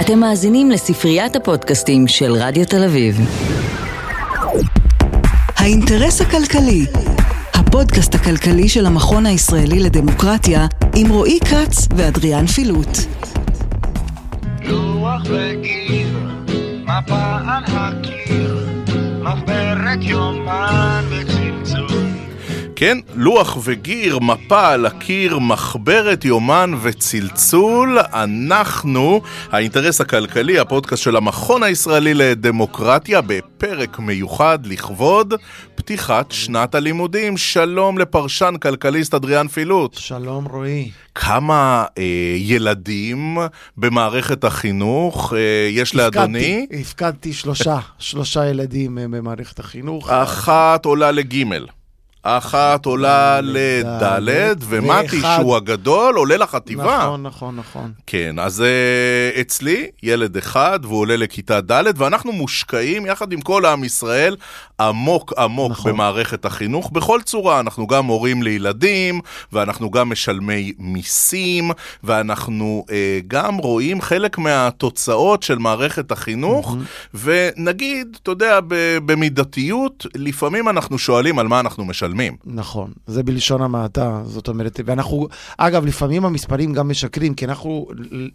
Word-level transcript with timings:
אתם 0.00 0.18
מאזינים 0.18 0.70
לספריית 0.70 1.36
הפודקאסטים 1.36 2.08
של 2.08 2.32
רדיו 2.32 2.66
תל 2.66 2.84
אביב. 2.84 3.20
האינטרס 5.56 6.20
הכלכלי, 6.20 6.86
הפודקאסט 7.54 8.14
הכלכלי 8.14 8.68
של 8.68 8.86
המכון 8.86 9.26
הישראלי 9.26 9.80
לדמוקרטיה, 9.80 10.66
עם 10.96 11.10
רועי 11.10 11.38
כץ 11.40 11.88
ואדריאן 11.96 12.46
פילוט. 12.46 12.98
לוח 14.62 15.22
וגיר, 15.24 16.18
מפה 16.82 17.36
על 17.46 17.64
הקיר, 17.66 18.68
מחברת 19.22 19.98
יומן 20.02 21.04
וצלצול. 21.10 21.33
כן, 22.84 22.98
לוח 23.14 23.58
וגיר, 23.64 24.18
מפה 24.18 24.68
על 24.68 24.86
הקיר, 24.86 25.38
מחברת, 25.38 26.24
יומן 26.24 26.72
וצלצול. 26.82 27.98
אנחנו, 27.98 29.20
האינטרס 29.50 30.00
הכלכלי, 30.00 30.58
הפודקאסט 30.58 31.02
של 31.02 31.16
המכון 31.16 31.62
הישראלי 31.62 32.14
לדמוקרטיה, 32.14 33.20
בפרק 33.20 33.98
מיוחד 33.98 34.58
לכבוד 34.66 35.34
פתיחת 35.74 36.32
שנת 36.32 36.74
הלימודים. 36.74 37.36
שלום 37.36 37.98
לפרשן 37.98 38.54
כלכליסט 38.62 39.14
אדריאן 39.14 39.48
פילוט. 39.48 39.94
שלום 39.94 40.44
רועי. 40.44 40.90
כמה 41.14 41.84
אה, 41.98 42.02
ילדים 42.36 43.38
במערכת 43.76 44.44
החינוך 44.44 45.32
אה, 45.36 45.68
יש 45.70 45.94
לאדוני? 45.94 46.66
הפקדתי, 46.66 46.80
הפקדתי 46.80 47.32
שלושה, 47.32 47.78
שלושה 47.98 48.46
ילדים 48.46 48.98
אה, 48.98 49.08
במערכת 49.08 49.58
החינוך. 49.58 50.10
אחת 50.10 50.84
עולה 50.84 51.12
לגימל. 51.12 51.66
אחת 52.26 52.86
עולה 52.86 53.40
לדלת, 53.40 53.84
לדלת, 53.84 54.56
ומתי, 54.60 55.20
שהוא 55.36 55.56
הגדול, 55.56 56.14
עולה 56.14 56.36
לחטיבה. 56.36 56.98
נכון, 57.04 57.22
נכון, 57.22 57.56
נכון. 57.56 57.92
כן, 58.06 58.38
אז 58.38 58.60
uh, 58.60 59.40
אצלי 59.40 59.86
ילד 60.02 60.36
אחד, 60.36 60.80
והוא 60.82 60.98
עולה 60.98 61.16
לכיתה 61.16 61.60
ד', 61.60 61.82
ואנחנו 61.96 62.32
מושקעים 62.32 63.06
יחד 63.06 63.32
עם 63.32 63.40
כל 63.40 63.66
עם 63.66 63.84
ישראל 63.84 64.36
עמוק 64.80 65.32
עמוק 65.38 65.72
נכון. 65.72 65.92
במערכת 65.92 66.44
החינוך, 66.44 66.90
בכל 66.92 67.20
צורה. 67.24 67.60
אנחנו 67.60 67.86
גם 67.86 68.06
הורים 68.06 68.42
לילדים, 68.42 69.20
ואנחנו 69.52 69.90
גם 69.90 70.08
משלמי 70.08 70.72
מיסים, 70.78 71.70
ואנחנו 72.04 72.84
uh, 72.88 72.92
גם 73.28 73.56
רואים 73.56 74.00
חלק 74.00 74.38
מהתוצאות 74.38 75.42
של 75.42 75.58
מערכת 75.58 76.12
החינוך, 76.12 76.76
ונגיד, 77.14 78.16
אתה 78.22 78.30
יודע, 78.30 78.58
במידתיות, 79.06 80.06
לפעמים 80.14 80.68
אנחנו 80.68 80.98
שואלים 80.98 81.38
על 81.38 81.48
מה 81.48 81.60
אנחנו 81.60 81.84
משלמים. 81.84 82.13
נכון, 82.44 82.92
זה 83.06 83.22
בלשון 83.22 83.62
המעטה, 83.62 84.22
זאת 84.24 84.48
אומרת, 84.48 84.80
ואנחנו, 84.84 85.28
אגב, 85.58 85.86
לפעמים 85.86 86.24
המספרים 86.24 86.72
גם 86.72 86.88
משקרים, 86.88 87.34
כי 87.34 87.44
אנחנו 87.44 87.86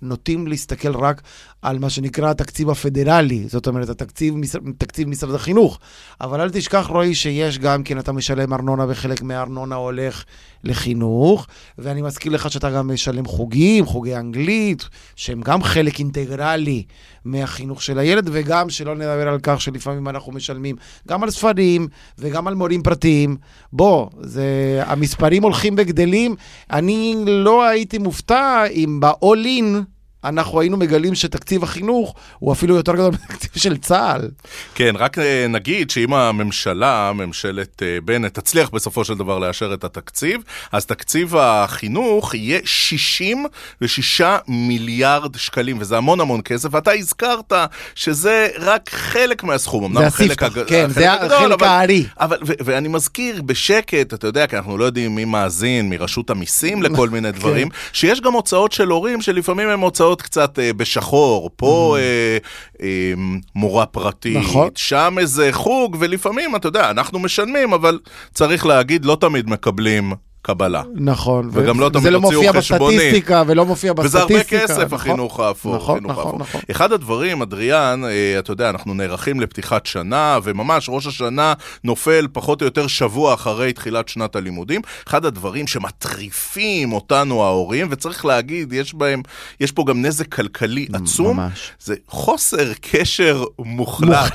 נוטים 0.02 0.48
להסתכל 0.48 0.96
רק 0.96 1.22
על 1.62 1.80
מה 1.80 1.90
שנקרא 1.90 2.30
התקציב 2.30 2.70
הפדרלי, 2.70 3.44
זאת 3.48 3.68
אומרת, 3.68 3.90
התקציב, 3.90 4.34
תקציב 4.78 5.08
משרד 5.08 5.36
החינוך. 5.36 5.80
אבל 6.22 6.42
אל 6.42 6.50
תשכח, 6.50 6.88
רועי, 6.90 7.16
שיש 7.16 7.60
גם 7.60 7.84
כן, 7.84 8.00
אתה 8.00 8.12
משלם 8.12 8.54
ארנונה 8.54 8.86
וחלק 8.90 9.22
מהארנונה 9.22 9.76
הולך 9.76 10.24
לחינוך, 10.64 11.48
ואני 11.78 12.02
מזכיר 12.02 12.32
לך 12.32 12.52
שאתה 12.52 12.70
גם 12.72 12.94
משלם 12.94 13.26
חוגים, 13.26 13.86
חוגי 13.86 14.16
אנגלית, 14.16 14.90
שהם 15.16 15.42
גם 15.42 15.64
חלק 15.64 16.00
אינטגרלי 16.00 16.84
מהחינוך 17.26 17.84
של 17.84 18.00
הילד, 18.00 18.30
וגם 18.32 18.70
שלא 18.70 18.96
נדבר 18.96 19.28
על 19.28 19.40
כך 19.44 19.62
שלפעמים 19.62 20.10
אנחנו 20.10 20.32
משלמים 20.32 20.76
גם 21.08 21.24
על 21.24 21.30
ספרים 21.30 21.88
וגם 22.18 22.48
על 22.48 22.56
מורים 22.56 22.84
פרטיים. 22.84 23.38
בוא, 23.74 24.08
זה, 24.22 24.44
המספרים 24.86 25.44
הולכים 25.44 25.76
וגדלים. 25.78 26.36
אני 26.72 27.16
לא 27.26 27.64
הייתי 27.64 27.98
מופתע 27.98 28.66
אם 28.66 29.00
ב-all 29.00 29.46
in 29.46 29.99
אנחנו 30.24 30.60
היינו 30.62 30.78
מגלים 30.78 31.16
שתקציב 31.16 31.64
החינוך 31.64 32.16
הוא 32.40 32.54
אפילו 32.54 32.76
יותר 32.76 32.94
גדול 32.94 33.12
מתקציב 33.30 33.52
של 33.62 33.78
צה"ל. 33.78 34.30
כן, 34.76 34.94
רק 34.98 35.20
אה, 35.20 35.46
נגיד 35.50 35.90
שאם 35.90 36.14
הממשלה, 36.14 37.12
ממשלת 37.16 37.84
אה, 37.84 37.98
בנט, 38.06 38.40
תצליח 38.40 38.70
בסופו 38.70 39.06
של 39.06 39.14
דבר 39.16 39.40
לאשר 39.40 39.74
את 39.74 39.84
התקציב, 39.84 40.42
אז 40.72 40.86
תקציב 40.86 41.36
החינוך 41.36 42.36
יהיה 42.36 42.60
66 42.64 44.22
מיליארד 44.48 45.36
שקלים, 45.38 45.78
וזה 45.80 45.98
המון 45.98 46.20
המון 46.22 46.42
כסף, 46.46 46.70
ואתה 46.72 46.92
הזכרת 46.92 47.54
שזה 47.96 48.48
רק 48.60 48.90
חלק 48.94 49.44
מהסכום. 49.44 49.84
אמנם 49.84 50.00
זה 50.02 50.08
החלק 50.08 50.44
הספתח, 50.44 50.58
הג- 50.58 50.68
כן, 50.68 50.90
זה 50.90 51.14
הגדול, 51.14 51.32
החלק 51.38 51.52
אבל- 51.62 51.68
הארי. 51.68 52.06
אבל, 52.20 52.38
ו- 52.48 52.54
ואני 52.66 52.88
מזכיר 52.88 53.42
בשקט, 53.42 54.14
אתה 54.14 54.28
יודע, 54.28 54.48
כי 54.48 54.58
אנחנו 54.58 54.78
לא 54.78 54.86
יודעים 54.86 55.16
מי 55.16 55.26
מאזין 55.26 55.90
מרשות 55.90 56.30
המיסים 56.30 56.84
לכל 56.84 57.10
מיני 57.16 57.34
כן. 57.34 57.40
דברים, 57.40 57.68
שיש 57.94 58.22
גם 58.22 58.34
הוצאות 58.34 58.72
של 58.72 58.88
הורים 58.88 59.22
שלפעמים 59.22 59.70
הן 59.70 59.80
הוצאות 59.80 60.09
קצת 60.22 60.60
אה, 60.60 60.74
בשחור. 60.74 61.50
פה 61.56 61.98
אה, 62.00 62.38
אה, 62.84 63.14
מורה 63.56 63.86
פרטית, 63.86 64.38
Mm. 64.38 64.40
נכון. 64.40 64.70
שם 64.76 65.16
איזה 65.20 65.50
חוג, 65.52 65.98
ולפעמים, 66.00 66.56
אתה 66.56 66.68
יודע, 66.68 66.90
אנחנו 66.90 67.20
משלמים, 67.20 67.74
אבל 67.74 68.00
צריך 68.34 68.66
להגיד, 68.66 69.06
לא 69.06 69.18
תמיד 69.22 69.50
מקבלים 69.50 70.14
קבלה. 70.42 70.84
נכון. 70.96 71.50
וגם 71.54 71.80
לא 71.80 71.86
וזה 71.86 72.00
תמיד 72.00 72.14
לא 72.14 72.18
הוציאו 72.18 72.42
מופיע 72.42 72.54
חשבונית. 72.54 72.98
בסטטיסטיקה 73.00 73.44
ולא 73.48 73.66
מופיע 73.66 73.94
וזה 73.98 74.20
בסטטיסטיקה. 74.20 74.58
הרבה 74.58 74.68
כסף, 74.68 74.80
נכון, 74.86 74.96
החינוך 74.96 75.40
האפור. 75.40 75.76
נכון, 75.76 76.00
נכון, 76.04 76.26
האפור. 76.26 76.40
נכון. 76.40 76.62
אחד 76.72 76.92
הדברים, 76.92 77.42
אדריאן, 77.42 78.04
אה, 78.06 78.40
אתה 78.40 78.52
יודע, 78.52 78.70
אנחנו 78.70 78.94
נערכים 78.94 79.40
לפתיחת 79.40 79.86
שנה, 79.86 80.40
וממש 80.44 80.90
ראש 80.90 81.08
השנה 81.08 81.54
נופל 81.84 82.28
פחות 82.34 82.62
או 82.62 82.66
יותר 82.66 82.88
שבוע 82.88 83.34
אחרי 83.34 83.74
תחילת 83.74 84.08
שנת 84.08 84.36
הלימודים. 84.36 84.82
אחד 85.08 85.26
הדברים 85.26 85.68
שמטריפים 85.68 86.94
אותנו 86.94 87.44
ההורים, 87.44 87.88
וצריך 87.92 88.26
להגיד, 88.26 88.74
יש 88.74 88.94
בהם, 88.96 89.22
יש 89.60 89.72
פה 89.72 89.84
גם 89.88 90.02
נזק 90.02 90.34
כלכלי 90.34 90.88
עצום, 90.94 91.38
ממש. 91.38 91.72
זה 91.80 91.96
חוסר 92.08 92.74
קשר 92.82 93.44
מוחלט. 93.60 94.34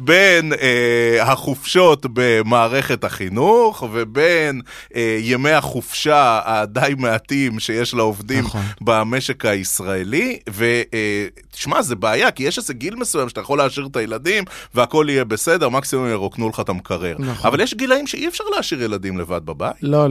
בין 0.00 0.52
אה, 0.52 1.22
החופשות 1.22 2.06
במערכת 2.12 3.04
החינוך 3.04 3.84
ובין 3.92 4.60
אה, 4.96 5.18
ימי 5.20 5.50
החופשה 5.50 6.40
הדי 6.44 6.94
מעטים 6.98 7.60
שיש 7.60 7.94
לעובדים 7.94 8.44
נכון. 8.44 8.62
במשק 8.80 9.44
הישראלי. 9.44 10.38
ותשמע, 10.48 11.82
זה 11.82 11.96
בעיה, 11.96 12.30
כי 12.30 12.42
יש 12.42 12.58
איזה 12.58 12.74
גיל 12.74 12.96
מסוים 12.96 13.28
שאתה 13.28 13.40
יכול 13.40 13.58
להשאיר 13.58 13.86
את 13.86 13.96
הילדים 13.96 14.44
והכל 14.74 15.06
יהיה 15.08 15.24
בסדר, 15.24 15.68
מקסימום 15.68 16.08
ירוקנו 16.08 16.48
לך 16.48 16.60
את 16.60 16.68
המקרר. 16.68 17.16
נכון. 17.18 17.50
אבל 17.50 17.60
יש 17.60 17.74
גילאים 17.74 18.06
שאי 18.06 18.28
אפשר 18.28 18.44
להשאיר 18.56 18.82
ילדים 18.82 19.18
לבד 19.18 19.40
בבית. 19.44 19.72
לא. 19.82 20.06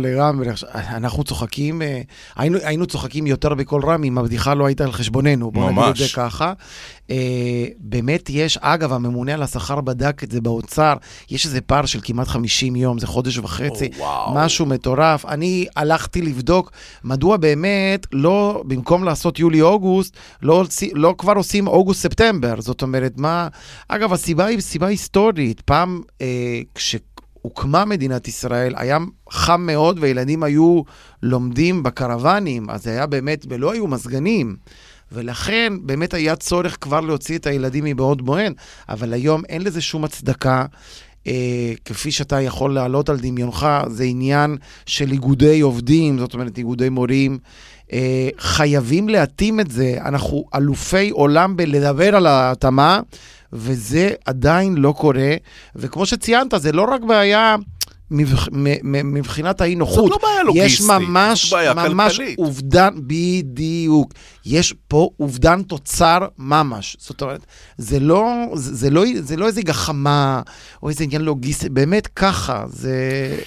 עכשיו, 0.50 0.70
אנחנו 0.74 1.24
צוחקים, 1.24 1.82
אה, 1.82 2.02
היינו, 2.36 2.58
היינו 2.64 2.86
צוחקים 2.86 3.28
יותר 3.28 3.54
בקול 3.54 3.86
רם 3.86 4.04
אם 4.04 4.18
הבדיחה 4.18 4.54
לא 4.54 4.66
הייתה 4.66 4.84
על 4.84 4.92
חשבוננו. 4.92 5.52
בוא 5.52 5.66
נגיד 5.66 5.80
את 5.80 5.86
ממש. 5.86 6.00
זה 6.00 6.08
ככה. 6.16 6.54
אה, 7.10 7.66
באמת 7.80 8.30
יש, 8.30 8.58
אגב, 8.62 8.91
הממונה 8.94 9.34
על 9.34 9.44
השכר 9.44 9.82
בדק 9.82 10.24
את 10.24 10.32
זה 10.32 10.42
באוצר, 10.42 10.94
יש 11.30 11.46
איזה 11.46 11.62
פער 11.62 11.86
של 11.86 12.00
כמעט 12.04 12.28
50 12.28 12.76
יום, 12.76 13.00
זה 13.00 13.08
חודש 13.08 13.38
וחצי, 13.38 13.90
או, 13.94 14.00
וואו. 14.00 14.36
משהו 14.36 14.66
מטורף. 14.66 15.26
אני 15.26 15.66
הלכתי 15.76 16.22
לבדוק 16.22 16.72
מדוע 17.04 17.38
באמת 17.38 18.08
לא, 18.12 18.64
במקום 18.68 19.04
לעשות 19.04 19.40
יולי-אוגוסט, 19.40 20.18
לא, 20.42 20.64
לא 20.94 21.16
כבר 21.18 21.34
עושים 21.34 21.68
אוגוסט-ספטמבר. 21.68 22.62
זאת 22.62 22.82
אומרת, 22.82 23.14
מה... 23.18 23.48
אגב, 23.88 24.14
הסיבה 24.14 24.46
היא 24.46 24.60
סיבה 24.60 24.88
היסטורית. 24.88 25.62
פעם, 25.62 26.02
אה, 26.22 26.62
כש... 26.76 26.96
הוקמה 27.42 27.86
מדינת 27.86 28.28
ישראל, 28.28 28.74
היה 28.78 28.98
חם 29.32 29.62
מאוד 29.62 29.98
וילדים 30.02 30.44
היו 30.44 30.82
לומדים 31.24 31.84
בקרוונים, 31.84 32.70
אז 32.70 32.84
זה 32.84 32.90
היה 32.90 33.06
באמת, 33.06 33.46
ולא 33.50 33.72
היו 33.72 33.88
מזגנים. 33.88 34.56
ולכן 35.12 35.74
באמת 35.82 36.14
היה 36.14 36.36
צורך 36.36 36.78
כבר 36.82 37.02
להוציא 37.02 37.38
את 37.38 37.48
הילדים 37.48 37.84
מבעוד 37.84 38.22
מועד, 38.22 38.54
אבל 38.90 39.14
היום 39.14 39.42
אין 39.50 39.62
לזה 39.62 39.82
שום 39.82 40.04
הצדקה. 40.04 40.66
אה, 41.28 41.74
כפי 41.86 42.12
שאתה 42.12 42.42
יכול 42.42 42.74
להעלות 42.74 43.10
על 43.10 43.18
דמיונך, 43.20 43.68
זה 43.88 44.04
עניין 44.04 44.58
של 44.86 45.12
איגודי 45.12 45.62
עובדים, 45.62 46.20
זאת 46.20 46.34
אומרת 46.34 46.58
איגודי 46.58 46.90
מורים. 46.90 47.38
אה, 47.94 48.30
חייבים 48.38 49.10
להתאים 49.10 49.60
את 49.60 49.72
זה. 49.72 49.98
אנחנו 50.06 50.46
אלופי 50.56 51.10
עולם 51.10 51.56
בלדבר 51.58 52.16
על 52.16 52.28
ההתאמה, 52.28 53.00
וזה 53.54 54.10
עדיין 54.26 54.76
לא 54.76 54.94
קורה. 54.98 55.36
וכמו 55.76 56.06
שציינת, 56.06 56.54
זה 56.58 56.72
לא 56.72 56.82
רק 56.92 57.02
בעיה... 57.02 57.56
מבחינת 59.04 59.62
האי 59.62 59.76
נוחות. 59.76 60.12
זאת 60.12 60.12
לא 60.12 60.18
בעיה 60.28 60.66
יש 60.66 60.82
לוגיסטית, 60.82 60.88
ממש, 60.90 61.44
זאת 61.44 61.54
בעיה 61.54 61.74
ממש 61.74 62.18
כלכלית. 62.18 62.38
אובדן, 62.40 62.94
בדיוק. 62.98 64.14
יש 64.46 64.74
פה 64.88 65.10
אובדן 65.20 65.62
תוצר 65.62 66.20
ממש. 66.38 66.98
זאת 67.00 67.22
אומרת, 67.22 67.46
זה 67.78 68.00
לא, 68.00 68.26
זה, 68.54 68.76
זה 68.76 68.90
לא, 68.90 69.04
זה 69.16 69.38
לא 69.38 69.48
איזה 69.48 69.62
גחמה 69.62 70.42
או 70.84 70.90
איזה 70.90 71.04
עניין 71.04 71.22
לוגיסטי, 71.22 71.70
באמת 71.70 72.08
ככה, 72.08 72.64
זה... 72.68 72.96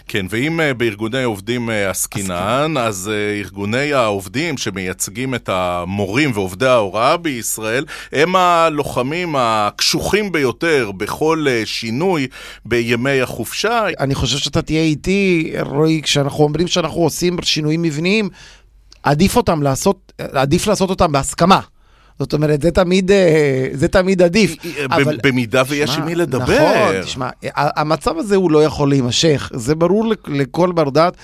כן, 0.09 0.27
ואם 0.31 0.61
uh, 0.61 0.75
בארגוני 0.75 1.23
עובדים 1.23 1.69
uh, 1.69 1.73
עסקינן, 1.73 2.75
אז 2.79 3.11
uh, 3.13 3.45
ארגוני 3.45 3.93
העובדים 3.93 4.59
שמייצגים 4.59 5.35
את 5.35 5.49
המורים 5.49 6.31
ועובדי 6.35 6.67
ההוראה 6.67 7.17
בישראל, 7.17 7.85
הם 8.13 8.37
הלוחמים 8.37 9.35
הקשוחים 9.39 10.33
ביותר 10.33 10.91
בכל 10.97 11.47
שינוי 11.65 12.27
בימי 12.65 13.21
החופשה. 13.21 13.87
אני 14.01 14.15
חושב 14.15 14.39
שאתה 14.39 14.54
תהיה 14.63 14.83
איתי, 14.83 15.53
רועי, 15.61 16.01
כשאנחנו 16.03 16.45
אומרים 16.45 16.67
שאנחנו 16.67 17.01
עושים 17.01 17.37
שינויים 17.43 17.83
מבניים, 17.83 18.29
עדיף 19.03 19.37
אותם 19.37 19.63
לעשות, 19.63 20.13
עדיף 20.19 20.67
לעשות 20.67 20.91
אותם 20.91 21.13
בהסכמה. 21.13 21.61
זאת 22.19 22.33
אומרת, 22.33 22.63
זה 22.63 22.71
תמיד, 22.71 23.11
אה, 23.11 23.67
זה 23.73 23.89
תמיד 23.89 24.23
עדיף. 24.23 24.57
אבל- 24.91 25.19
במידה 25.23 25.63
ויש 25.69 25.97
עם 25.99 26.07
מי 26.07 26.15
לדבר. 26.15 26.45
נכון, 26.45 27.03
תשמע, 27.03 27.29
המצב 27.55 28.19
הזה 28.19 28.37
הוא 28.37 28.51
לא 28.51 28.65
יכול 28.65 28.89
להימשך, 28.89 29.51
זה 29.55 29.75
ברור 29.75 30.07
לכ- 30.07 30.29
לכל 30.29 30.73
בר 30.73 30.91
דעת. 30.91 31.17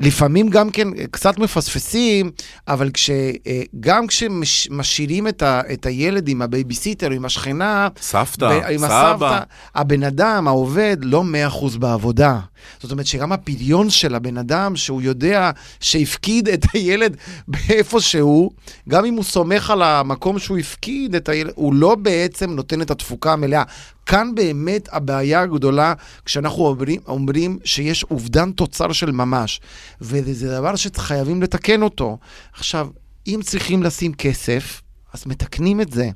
לפעמים 0.00 0.48
גם 0.48 0.70
כן 0.70 0.88
קצת 1.10 1.38
מפספסים, 1.38 2.30
אבל 2.68 2.90
כש, 2.90 3.10
אה, 3.10 3.62
גם 3.80 4.06
כשמשאירים 4.06 5.28
את, 5.28 5.42
ה, 5.42 5.60
את 5.72 5.86
הילד 5.86 6.28
עם 6.28 6.42
הבייביסיטר, 6.42 7.10
עם 7.10 7.24
השכנה, 7.24 7.88
סבתא, 8.00 8.48
ב- 8.48 8.62
עם 8.70 8.78
סבא. 8.78 9.12
הסבתא, 9.12 9.40
הבן 9.74 10.02
אדם, 10.02 10.48
העובד, 10.48 10.96
לא 11.02 11.24
100% 11.24 11.78
בעבודה. 11.78 12.38
זאת 12.80 12.92
אומרת 12.92 13.06
שגם 13.06 13.32
הפריון 13.32 13.90
של 13.90 14.14
הבן 14.14 14.38
אדם, 14.38 14.76
שהוא 14.76 15.02
יודע 15.02 15.50
שהפקיד 15.80 16.48
את 16.48 16.66
הילד 16.72 17.16
באיפשהו, 17.48 18.50
גם 18.88 19.04
אם 19.04 19.14
הוא 19.14 19.24
סומך 19.24 19.70
על 19.70 19.82
המקום 19.82 20.38
שהוא 20.38 20.58
הפקיד 20.58 21.14
את 21.14 21.28
הילד, 21.28 21.52
הוא 21.54 21.74
לא 21.74 21.94
בעצם 21.94 22.50
נותן 22.50 22.82
את 22.82 22.90
התפוקה 22.90 23.32
המלאה. 23.32 23.62
כאן 24.06 24.34
באמת 24.34 24.88
הבעיה 24.92 25.40
הגדולה, 25.40 25.94
כשאנחנו 26.24 26.66
אומרים, 26.66 27.00
אומרים 27.06 27.58
שיש 27.64 28.04
אובדן 28.04 28.50
תוצר 28.52 28.92
של 28.92 29.10
ממש, 29.10 29.60
וזה 30.00 30.48
דבר 30.48 30.76
שחייבים 30.76 31.42
לתקן 31.42 31.82
אותו. 31.82 32.18
עכשיו, 32.52 32.88
אם 33.26 33.40
צריכים 33.44 33.82
לשים 33.82 34.14
כסף, 34.14 34.82
אז 35.12 35.26
מתקנים 35.26 35.80
את 35.80 35.92
זה. 35.92 36.10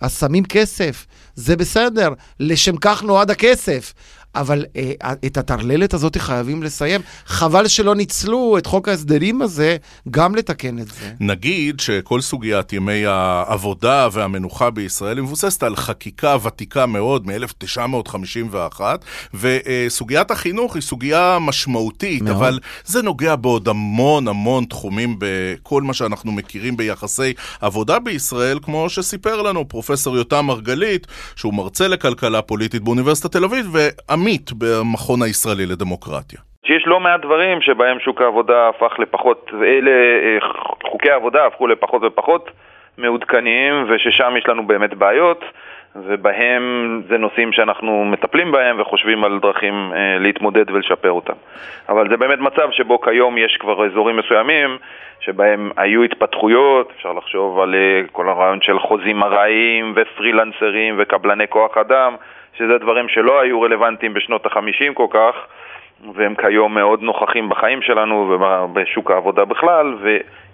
אז 0.00 0.18
שמים 0.18 0.44
כסף, 0.44 1.06
זה 1.34 1.56
בסדר, 1.56 2.08
לשם 2.40 2.76
כך 2.76 3.02
נועד 3.02 3.30
הכסף. 3.30 3.92
אבל 4.34 4.64
אה, 4.76 5.12
את 5.26 5.36
הטרללת 5.36 5.94
הזאת 5.94 6.16
חייבים 6.16 6.62
לסיים. 6.62 7.00
חבל 7.26 7.68
שלא 7.68 7.94
ניצלו 7.94 8.58
את 8.58 8.66
חוק 8.66 8.88
ההסדרים 8.88 9.42
הזה 9.42 9.76
גם 10.10 10.34
לתקן 10.34 10.78
את 10.78 10.86
זה. 10.86 11.12
נגיד 11.20 11.80
שכל 11.80 12.20
סוגיית 12.20 12.72
ימי 12.72 13.06
העבודה 13.06 14.08
והמנוחה 14.12 14.70
בישראל 14.70 15.16
היא 15.16 15.24
מבוססת 15.24 15.62
על 15.62 15.76
חקיקה 15.76 16.36
ותיקה 16.42 16.86
מאוד 16.86 17.26
מ-1951, 17.26 18.80
וסוגיית 19.34 20.30
החינוך 20.30 20.74
היא 20.74 20.82
סוגיה 20.82 21.38
משמעותית, 21.40 22.22
מאוד. 22.22 22.36
אבל 22.36 22.58
זה 22.84 23.02
נוגע 23.02 23.36
בעוד 23.36 23.68
המון 23.68 24.28
המון 24.28 24.64
תחומים 24.64 25.16
בכל 25.18 25.82
מה 25.82 25.94
שאנחנו 25.94 26.32
מכירים 26.32 26.76
ביחסי 26.76 27.32
עבודה 27.60 27.98
בישראל, 27.98 28.58
כמו 28.62 28.90
שסיפר 28.90 29.42
לנו 29.42 29.68
פרופסור 29.68 30.16
יותם 30.16 30.44
מרגלית, 30.46 31.06
שהוא 31.36 31.54
מרצה 31.54 31.88
לכלכלה 31.88 32.42
פוליטית 32.42 32.82
באוניברסיטת 32.82 33.32
תל 33.32 33.44
אביב 33.44 33.66
ועמית 34.20 34.50
במכון 34.52 35.22
הישראלי 35.22 35.66
לדמוקרטיה. 35.66 36.40
שיש 36.66 36.82
לא 36.86 37.00
מעט 37.00 37.20
דברים 37.20 37.60
שבהם 37.60 38.00
שוק 38.00 38.20
העבודה 38.20 38.68
הפך 38.68 38.98
לפחות, 38.98 39.50
אלה, 39.62 39.90
אה, 39.90 40.38
חוקי 40.90 41.10
העבודה 41.10 41.46
הפכו 41.46 41.66
לפחות 41.66 42.02
ופחות 42.04 42.50
מעודכנים 42.98 43.84
וששם 43.88 44.34
יש 44.38 44.44
לנו 44.48 44.66
באמת 44.66 44.94
בעיות 44.94 45.44
ובהם 45.96 47.02
זה 47.08 47.18
נושאים 47.18 47.52
שאנחנו 47.52 48.04
מטפלים 48.04 48.52
בהם 48.52 48.80
וחושבים 48.80 49.24
על 49.24 49.38
דרכים 49.42 49.92
אה, 49.92 50.18
להתמודד 50.18 50.70
ולשפר 50.70 51.10
אותם. 51.10 51.32
אבל 51.88 52.10
זה 52.10 52.16
באמת 52.16 52.38
מצב 52.38 52.68
שבו 52.70 53.00
כיום 53.00 53.38
יש 53.38 53.56
כבר 53.60 53.86
אזורים 53.86 54.16
מסוימים 54.16 54.78
שבהם 55.20 55.70
היו 55.76 56.02
התפתחויות, 56.02 56.92
אפשר 56.96 57.12
לחשוב 57.12 57.60
על 57.60 57.74
אה, 57.74 58.02
כל 58.12 58.28
הרעיון 58.28 58.58
של 58.62 58.78
חוזים 58.78 59.22
ארעיים 59.22 59.92
ופרילנסרים 59.96 60.94
וקבלני 60.98 61.48
כוח 61.48 61.76
אדם, 61.78 62.16
שזה 62.58 62.78
דברים 62.78 63.08
שלא 63.08 63.40
היו 63.40 63.60
רלוונטיים 63.60 64.14
בשנות 64.14 64.46
החמישים 64.46 64.94
כל 64.94 65.06
כך. 65.10 65.34
והם 66.14 66.34
כיום 66.34 66.74
מאוד 66.74 67.02
נוכחים 67.02 67.48
בחיים 67.48 67.82
שלנו 67.82 68.14
ובשוק 68.30 69.10
העבודה 69.10 69.44
בכלל, 69.44 69.94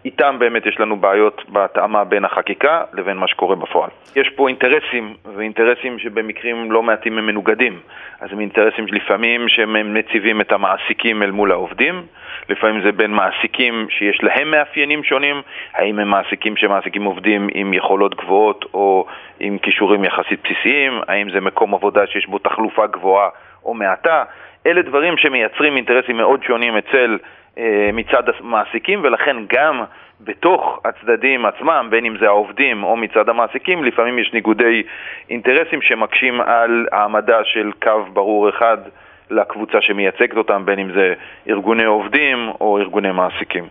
ואיתם 0.04 0.38
באמת 0.38 0.66
יש 0.66 0.80
לנו 0.80 0.96
בעיות 0.96 1.42
בהתאמה 1.48 2.04
בין 2.04 2.24
החקיקה 2.24 2.82
לבין 2.92 3.16
מה 3.16 3.28
שקורה 3.28 3.56
בפועל. 3.56 3.90
יש 4.16 4.28
פה 4.28 4.48
אינטרסים, 4.48 5.14
ואינטרסים 5.36 5.98
שבמקרים 5.98 6.72
לא 6.72 6.82
מעטים 6.82 7.18
הם 7.18 7.26
מנוגדים. 7.26 7.80
אז 8.20 8.28
הם 8.32 8.40
אינטרסים 8.40 8.86
לפעמים 8.88 9.48
שהם 9.48 9.94
מציבים 9.94 10.40
את 10.40 10.52
המעסיקים 10.52 11.22
אל 11.22 11.30
מול 11.30 11.52
העובדים, 11.52 12.02
לפעמים 12.48 12.82
זה 12.82 12.92
בין 12.92 13.10
מעסיקים 13.10 13.86
שיש 13.90 14.18
להם 14.22 14.50
מאפיינים 14.50 15.04
שונים, 15.04 15.42
האם 15.74 15.98
הם 15.98 16.08
מעסיקים 16.08 16.56
שמעסיקים 16.56 17.04
עובדים 17.04 17.48
עם 17.54 17.74
יכולות 17.74 18.14
גבוהות 18.14 18.64
או 18.74 19.06
עם 19.40 19.58
כישורים 19.58 20.04
יחסית 20.04 20.40
בסיסיים, 20.44 21.00
האם 21.08 21.30
זה 21.30 21.40
מקום 21.40 21.74
עבודה 21.74 22.06
שיש 22.06 22.26
בו 22.26 22.38
תחלופה 22.38 22.86
גבוהה 22.86 23.28
או 23.64 23.74
מעטה. 23.74 24.24
אלה 24.66 24.82
דברים 24.82 25.16
שמייצרים 25.16 25.76
אינטרסים 25.76 26.16
מאוד 26.16 26.42
שונים 26.42 26.76
אצל 26.76 27.18
אה, 27.58 27.90
מצד 27.92 28.22
המעסיקים 28.40 29.00
ולכן 29.02 29.36
גם 29.46 29.84
בתוך 30.20 30.80
הצדדים 30.84 31.46
עצמם, 31.46 31.86
בין 31.90 32.04
אם 32.04 32.16
זה 32.20 32.26
העובדים 32.26 32.84
או 32.84 32.96
מצד 32.96 33.28
המעסיקים, 33.28 33.84
לפעמים 33.84 34.18
יש 34.18 34.32
ניגודי 34.32 34.82
אינטרסים 35.30 35.82
שמקשים 35.82 36.40
על 36.40 36.86
העמדה 36.92 37.44
של 37.44 37.70
קו 37.82 38.04
ברור 38.12 38.48
אחד 38.48 38.78
לקבוצה 39.30 39.78
שמייצגת 39.80 40.36
אותם, 40.36 40.62
בין 40.64 40.78
אם 40.78 40.88
זה 40.94 41.14
ארגוני 41.48 41.84
עובדים 41.84 42.48
או 42.60 42.78
ארגוני 42.78 43.12
מעסיקים. 43.12 43.64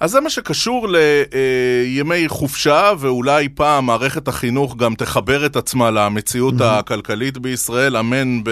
אז 0.00 0.10
זה 0.10 0.20
מה 0.20 0.30
שקשור 0.30 0.88
לימי 0.88 2.28
חופשה, 2.28 2.92
ואולי 2.98 3.48
פעם 3.48 3.86
מערכת 3.86 4.28
החינוך 4.28 4.76
גם 4.76 4.94
תחבר 4.94 5.46
את 5.46 5.56
עצמה 5.56 5.90
למציאות 5.90 6.54
הכלכלית 6.60 7.38
בישראל, 7.38 7.96
אמן 7.96 8.44
ב... 8.44 8.50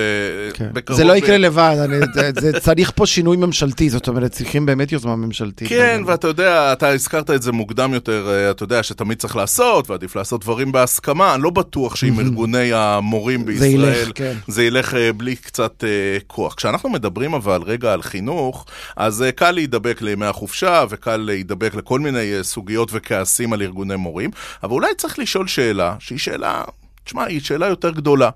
כן. 0.54 0.68
בקרוב. 0.72 0.98
זה 0.98 1.04
לא 1.04 1.16
יקרה 1.16 1.38
לבד, 1.38 1.76
אני, 1.84 1.96
זה, 2.14 2.30
זה 2.40 2.60
צריך 2.60 2.92
פה 2.94 3.06
שינוי 3.06 3.36
ממשלתי, 3.36 3.90
זאת 3.90 4.08
אומרת, 4.08 4.30
צריכים 4.30 4.66
באמת 4.66 4.92
יוזמה 4.92 5.16
ממשלתית. 5.16 5.68
כן. 5.68 6.02
ואתה 6.06 6.28
יודע, 6.28 6.72
אתה 6.72 6.88
הזכרת 6.88 7.30
את 7.30 7.42
זה 7.42 7.52
מוקדם 7.52 7.94
יותר, 7.94 8.28
אה, 8.28 8.50
אתה 8.50 8.62
יודע 8.62 8.82
שתמיד 8.82 9.18
צריך 9.18 9.36
לעשות, 9.36 9.90
ועדיף 9.90 10.16
לעשות 10.16 10.40
דברים 10.40 10.72
בהסכמה. 10.72 11.34
אני 11.34 11.42
לא 11.42 11.50
בטוח 11.50 11.96
שעם 11.96 12.20
ארגוני 12.20 12.72
המורים 12.72 13.40
זה 13.40 13.46
בישראל, 13.46 13.70
ילך, 13.70 14.10
כן. 14.14 14.32
זה 14.46 14.64
ילך 14.64 14.94
אה, 14.94 15.12
בלי 15.12 15.36
קצת 15.36 15.84
אה, 15.84 16.18
כוח. 16.46 16.54
כשאנחנו 16.54 16.88
מדברים 16.88 17.34
אבל 17.34 17.62
רגע 17.62 17.92
על 17.92 18.02
חינוך, 18.02 18.66
אז 18.96 19.22
אה, 19.22 19.32
קל 19.32 19.50
להידבק 19.50 20.02
לימי 20.02 20.26
החופשה, 20.26 20.84
וקל 20.90 21.16
להידבק 21.16 21.74
לכל 21.74 22.00
מיני 22.00 22.34
אה, 22.34 22.42
סוגיות 22.42 22.88
וכעסים 22.92 23.52
על 23.52 23.62
ארגוני 23.62 23.96
מורים, 23.96 24.30
אבל 24.62 24.72
אולי 24.72 24.94
צריך 24.98 25.18
לשאול 25.18 25.46
שאלה, 25.46 25.96
שהיא 25.98 26.18
שאלה, 26.18 26.64
תשמע, 27.04 27.24
היא 27.24 27.40
שאלה 27.40 27.66
יותר 27.66 27.90
גדולה. 27.90 28.30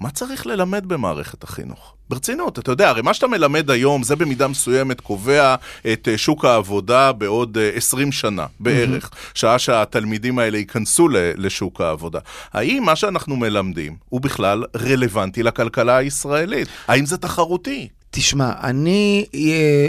מה 0.00 0.10
צריך 0.10 0.46
ללמד 0.46 0.86
במערכת 0.86 1.44
החינוך? 1.44 1.92
ברצינות, 2.08 2.58
אתה 2.58 2.72
יודע, 2.72 2.88
הרי 2.88 3.02
מה 3.02 3.14
שאתה 3.14 3.26
מלמד 3.26 3.70
היום, 3.70 4.02
זה 4.02 4.16
במידה 4.16 4.48
מסוימת 4.48 5.00
קובע 5.00 5.54
את 5.92 6.08
אה, 6.08 6.18
שוק 6.18 6.44
העבודה 6.44 7.12
בעוד 7.12 7.58
אה, 7.58 7.70
20 7.74 8.12
שנה 8.12 8.46
בערך, 8.60 9.10
שעה 9.34 9.58
שהתלמידים 9.58 10.38
האלה 10.38 10.58
ייכנסו 10.58 11.08
לשוק 11.36 11.80
העבודה. 11.80 12.18
האם 12.52 12.82
מה 12.82 12.96
שאנחנו 12.96 13.36
מלמדים 13.36 13.96
הוא 14.08 14.20
בכלל 14.20 14.64
רלוונטי 14.76 15.42
לכלכלה 15.42 15.96
הישראלית? 15.96 16.68
האם 16.88 17.06
זה 17.06 17.16
תחרותי? 17.16 17.88
תשמע, 18.18 18.52
אני, 18.62 19.24
אה, 19.34 19.88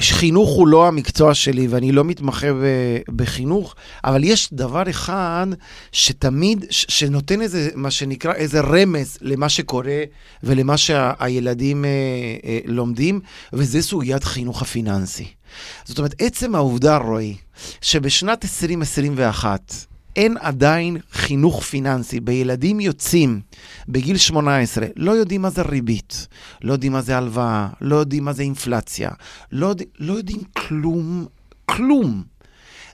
חינוך 0.00 0.50
הוא 0.50 0.68
לא 0.68 0.88
המקצוע 0.88 1.34
שלי 1.34 1.66
ואני 1.66 1.92
לא 1.92 2.04
מתמחה 2.04 2.46
בחינוך, 3.08 3.74
אבל 4.04 4.24
יש 4.24 4.48
דבר 4.52 4.90
אחד 4.90 5.46
שתמיד, 5.92 6.64
שנותן 6.70 7.42
איזה, 7.42 7.68
מה 7.74 7.90
שנקרא, 7.90 8.32
איזה 8.32 8.60
רמז 8.60 9.18
למה 9.20 9.48
שקורה 9.48 10.02
ולמה 10.42 10.76
שהילדים 10.76 11.84
אה, 11.84 11.90
אה, 12.44 12.58
לומדים, 12.64 13.20
וזה 13.52 13.82
סוגיית 13.82 14.24
חינוך 14.24 14.62
הפיננסי. 14.62 15.26
זאת 15.84 15.98
אומרת, 15.98 16.14
עצם 16.18 16.54
העובדה, 16.54 16.96
רועי, 16.96 17.36
שבשנת 17.80 18.44
2021 18.44 19.89
אין 20.16 20.36
עדיין 20.40 20.96
חינוך 21.12 21.62
פיננסי. 21.62 22.20
בילדים 22.20 22.80
יוצאים 22.80 23.40
בגיל 23.88 24.16
18, 24.16 24.86
לא 24.96 25.10
יודעים 25.10 25.42
מה 25.42 25.50
זה 25.50 25.62
ריבית, 25.62 26.26
לא 26.62 26.72
יודעים 26.72 26.92
מה 26.92 27.00
זה 27.00 27.16
הלוואה, 27.16 27.68
לא 27.80 27.96
יודעים 27.96 28.24
מה 28.24 28.32
זה 28.32 28.42
אינפלציה, 28.42 29.10
לא, 29.52 29.66
יודע, 29.66 29.84
לא 29.98 30.12
יודעים 30.12 30.40
כלום, 30.56 31.26
כלום. 31.66 32.22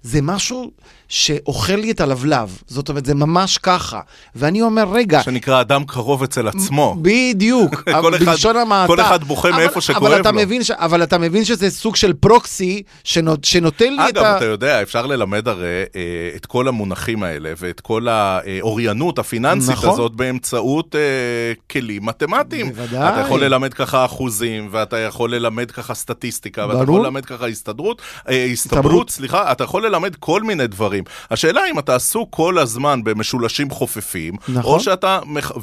זה 0.02 0.22
משהו 0.22 0.70
שאוכל 1.08 1.74
לי 1.74 1.90
את 1.90 2.00
הלבלב, 2.00 2.58
זאת 2.66 2.88
אומרת, 2.88 3.06
זה 3.06 3.14
ממש 3.14 3.58
ככה. 3.58 4.00
ואני 4.34 4.62
אומר, 4.62 4.84
רגע, 4.92 5.22
שנקרא 5.22 5.60
אדם 5.60 5.84
קרוב 5.84 6.22
אצל 6.22 6.48
עצמו. 6.48 6.96
בדיוק, 7.02 7.88
בלשון 8.26 8.56
המעטה. 8.56 8.86
כל 8.86 9.00
אחד 9.00 9.24
בוכה 9.24 9.50
מאיפה 9.50 9.80
שכואב 9.80 10.26
לו. 10.26 10.32
מבין 10.32 10.64
ש, 10.64 10.70
אבל 10.70 11.02
אתה 11.02 11.18
מבין 11.18 11.44
שזה 11.44 11.70
סוג 11.70 11.96
של 11.96 12.12
פרוקסי 12.12 12.82
שנות, 13.04 13.44
שנותן 13.44 13.92
לי 13.92 14.08
את 14.08 14.16
אגב, 14.16 14.24
ה... 14.24 14.36
אתה 14.36 14.44
יודע, 14.44 14.82
אפשר 14.82 15.06
ללמד 15.06 15.48
הרי 15.48 15.82
אה, 15.96 16.00
את 16.36 16.46
כל 16.46 16.68
המונחים 16.68 17.22
האלה 17.22 17.52
ואת 17.58 17.80
כל 17.80 18.08
האוריינות 18.08 19.18
הפיננסית 19.18 19.70
נכון. 19.70 19.90
הזאת 19.90 20.12
באמצעות 20.12 20.94
אה, 20.94 21.52
כלים 21.70 22.06
מתמטיים. 22.06 22.72
בוודאי. 22.72 23.08
אתה 23.08 23.20
יכול 23.20 23.44
ללמד 23.44 23.74
ככה 23.74 24.04
אחוזים, 24.04 24.68
ואתה 24.70 24.98
יכול 24.98 25.34
ללמד 25.34 25.70
ככה 25.70 25.94
סטטיסטיקה, 25.94 26.66
ואתה 26.66 26.84
ברור. 26.84 26.96
יכול 26.96 27.06
ללמד 27.06 27.24
ככה 27.24 27.46
הסתדרות, 27.46 28.02
אה, 28.28 28.44
הסתברות. 28.44 29.10
סליחה, 29.10 29.52
אתה 29.52 29.64
יכול 29.64 29.86
ללמד 29.86 30.14
כל 30.16 30.42
מיני 30.42 30.66
דברים. 30.66 30.95
השאלה 31.30 31.60
אם 31.70 31.78
אתה 31.78 31.94
עסוק 31.94 32.28
כל 32.30 32.58
הזמן 32.58 33.04
במשולשים 33.04 33.70
חופפים, 33.70 34.34
נכון. 34.48 34.74
או 34.74 34.80
שאתה, 34.80 35.18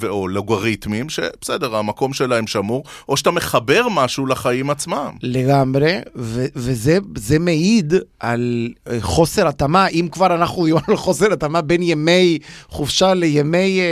או 0.09 0.27
לוגריתמים, 0.27 1.09
שבסדר, 1.09 1.75
המקום 1.75 2.13
שלהם 2.13 2.47
שמור, 2.47 2.83
או 3.09 3.17
שאתה 3.17 3.31
מחבר 3.31 3.87
משהו 3.91 4.25
לחיים 4.25 4.69
עצמם. 4.69 5.11
לגמרי, 5.23 5.99
ו- 6.15 6.45
וזה 6.55 6.97
זה 7.17 7.39
מעיד 7.39 7.93
על 8.19 8.69
אה, 8.89 8.97
חוסר 9.01 9.47
התאמה, 9.47 9.87
אם 9.87 10.07
כבר 10.11 10.35
אנחנו 10.35 10.63
דיברנו 10.65 10.85
על 10.87 10.95
חוסר 10.95 11.33
התאמה 11.33 11.61
בין 11.61 11.81
ימי 11.83 12.37
חופשה 12.69 13.13
לימי 13.13 13.79
אה, 13.79 13.85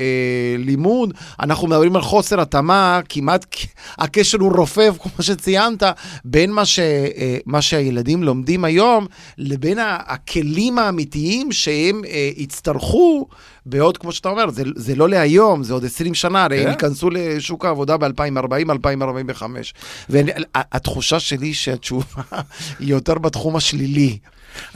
אה, 0.00 0.56
לימוד, 0.58 1.14
אנחנו 1.40 1.68
מדברים 1.68 1.96
על 1.96 2.02
חוסר 2.02 2.40
התאמה, 2.40 3.00
כמעט 3.08 3.56
הקשר 3.98 4.38
הוא 4.38 4.56
רופף, 4.56 4.94
כמו 5.02 5.22
שציינת, 5.24 5.82
בין 6.24 6.50
מה, 6.50 6.64
ש, 6.64 6.78
אה, 6.78 7.36
מה 7.46 7.62
שהילדים 7.62 8.22
לומדים 8.22 8.64
היום, 8.64 9.06
לבין 9.38 9.78
הכלים 9.80 10.78
האמיתיים 10.86 11.52
שהם 11.52 12.02
אה, 12.04 12.30
יצטרכו 12.36 13.28
בעוד, 13.66 13.98
כמו 13.98 14.12
שאתה 14.12 14.28
אומר, 14.28 14.50
זה, 14.50 14.62
זה 14.76 14.94
לא 14.94 15.08
להיום, 15.08 15.62
זה 15.62 15.72
עוד 15.72 15.84
20 15.84 16.14
שנה, 16.14 16.44
הרי 16.44 16.58
כן. 16.58 16.62
הם 16.62 16.70
ייכנסו 16.70 17.10
לשוק 17.10 17.64
העבודה 17.64 17.96
ב-2040, 17.96 18.72
2045. 18.72 19.74
והתחושה 20.08 21.20
שלי 21.20 21.54
שהתשובה 21.54 22.22
היא 22.80 22.90
יותר 22.90 23.14
בתחום 23.14 23.56
השלילי. 23.56 24.18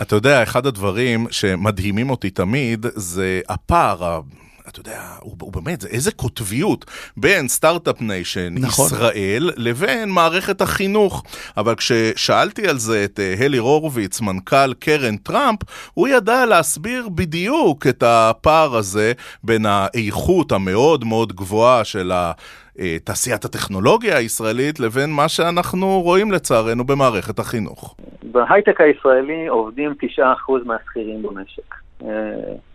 אתה 0.03 0.17
יודע, 0.17 0.43
אחד 0.43 0.67
הדברים 0.67 1.27
שמדהימים 1.31 2.11
אותי 2.11 2.31
תמיד 2.31 2.87
זה 2.95 3.41
הפער, 3.49 4.21
אתה 4.69 4.81
יודע, 4.81 5.03
הוא, 5.21 5.37
הוא 5.41 5.53
באמת, 5.53 5.81
זה 5.81 5.89
איזה 5.89 6.13
קוטביות 6.13 6.85
בין 7.17 7.49
start-up 7.49 8.01
nation, 8.01 8.55
נכון. 8.55 8.87
ישראל, 8.87 9.51
לבין 9.57 10.09
מערכת 10.09 10.61
החינוך. 10.61 11.23
אבל 11.57 11.75
כששאלתי 11.75 12.69
על 12.69 12.79
זה 12.79 13.05
את 13.05 13.21
אה, 13.21 13.35
אלי 13.45 13.59
הורוביץ, 13.59 14.21
מנכ"ל 14.21 14.75
קרן 14.75 15.17
טראמפ, 15.17 15.59
הוא 15.95 16.09
ידע 16.09 16.47
להסביר 16.47 17.09
בדיוק 17.09 17.87
את 17.87 18.03
הפער 18.07 18.77
הזה 18.77 19.13
בין 19.45 19.67
האיכות 19.67 20.53
המאוד 20.53 21.05
מאוד 21.05 21.33
גבוהה 21.33 21.85
של 21.85 22.13
ה... 22.13 22.33
אה, 22.81 22.97
תעשיית 23.05 23.45
הטכנולוגיה 23.45 24.17
הישראלית 24.17 24.81
לבין 24.81 25.11
מה 25.11 25.29
שאנחנו 25.29 26.01
רואים 26.01 26.33
לצערנו 26.33 26.85
במערכת 26.85 27.39
החינוך. 27.39 27.97
בהייטק 28.23 28.81
הישראלי 28.81 29.47
עובדים 29.47 29.95
9% 30.19 30.23
מהשכירים 30.65 31.23
במשק. 31.23 31.75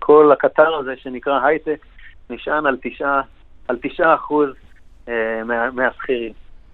כל 0.05 0.31
הקטר 0.31 0.75
הזה 0.75 0.93
שנקרא 0.97 1.39
הייטק 1.45 1.85
נשען 2.29 2.65
על 2.65 2.77
9%, 3.01 3.03
על 3.67 3.77
9% 3.99 4.01
אה, 5.09 5.43
מה- 5.45 5.71
מהשכירים. 5.71 6.33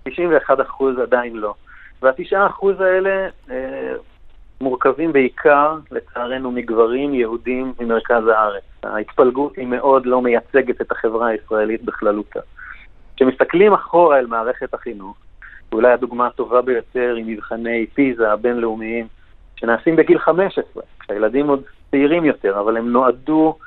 91% 0.10 1.02
עדיין 1.02 1.36
לא. 1.36 1.54
וה-9% 2.02 2.66
האלה 2.80 3.28
אה, 3.52 3.94
מורכבים 4.62 5.14
בעיקר, 5.14 5.78
לצערנו, 5.92 6.52
מגברים 6.52 7.14
יהודים 7.14 7.74
ממרכז 7.80 8.28
הארץ. 8.28 8.64
ההתפלגות 8.84 9.56
היא 9.58 9.68
מאוד 9.68 10.06
לא 10.06 10.22
מייצגת 10.22 10.82
את 10.82 10.92
החברה 10.92 11.28
הישראלית 11.28 11.84
בכללותה. 11.84 12.40
כשמסתכלים 13.16 13.74
אחורה 13.74 14.20
אל 14.20 14.28
מערכת 14.28 14.74
החינוך, 14.74 15.18
ואולי 15.72 15.92
הדוגמה 15.92 16.28
הטובה 16.28 16.62
ביותר 16.62 17.14
היא 17.18 17.26
מבחני 17.28 17.86
פיזה 17.94 18.32
הבינלאומיים, 18.32 19.08
שנעשים 19.56 19.96
בגיל 19.96 20.20
15, 20.20 20.84
כשהילדים 21.00 21.48
עוד 21.48 21.64
צעירים 21.92 22.26
יותר, 22.26 22.60
אבל 22.60 22.78
הם 22.78 22.92
נועדו 22.92 23.58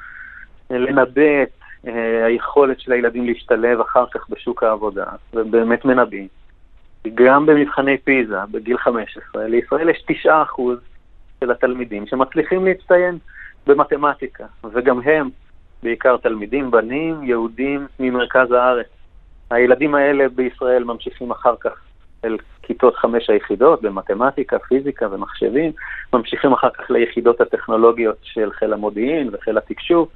אה, 0.70 0.78
לנבא 0.78 1.42
את 1.42 1.48
אה, 1.86 2.26
היכולת 2.26 2.80
של 2.80 2.92
הילדים 2.92 3.26
להשתלב 3.26 3.80
אחר 3.80 4.04
כך 4.12 4.30
בשוק 4.30 4.62
העבודה, 4.62 5.06
ובאמת 5.34 5.84
מנבאים. 5.84 6.28
גם 7.14 7.46
במבחני 7.46 7.98
פיזה 7.98 8.36
בגיל 8.50 8.78
15, 8.78 9.46
לישראל 9.46 9.88
יש 9.88 10.04
9% 10.26 10.28
של 11.40 11.50
התלמידים 11.50 12.06
שמצליחים 12.06 12.64
להצטיין 12.64 13.18
במתמטיקה, 13.66 14.44
וגם 14.72 15.00
הם 15.00 15.30
בעיקר 15.82 16.16
תלמידים, 16.16 16.70
בנים, 16.70 17.22
יהודים 17.22 17.86
ממרכז 18.00 18.52
הארץ. 18.52 18.86
הילדים 19.50 19.94
האלה 19.94 20.28
בישראל 20.28 20.84
ממשיכים 20.84 21.30
אחר 21.30 21.54
כך 21.60 21.72
אל 22.24 22.36
כיתות 22.62 22.96
חמש 22.96 23.30
היחידות 23.30 23.82
במתמטיקה, 23.82 24.58
פיזיקה 24.58 25.06
ומחשבים, 25.10 25.72
ממשיכים 26.12 26.52
אחר 26.52 26.70
כך 26.70 26.90
ליחידות 26.90 27.40
הטכנולוגיות 27.40 28.16
של 28.22 28.52
חיל 28.52 28.72
המודיעין 28.72 29.30
וחיל 29.32 29.58
התקשוב, 29.58 30.08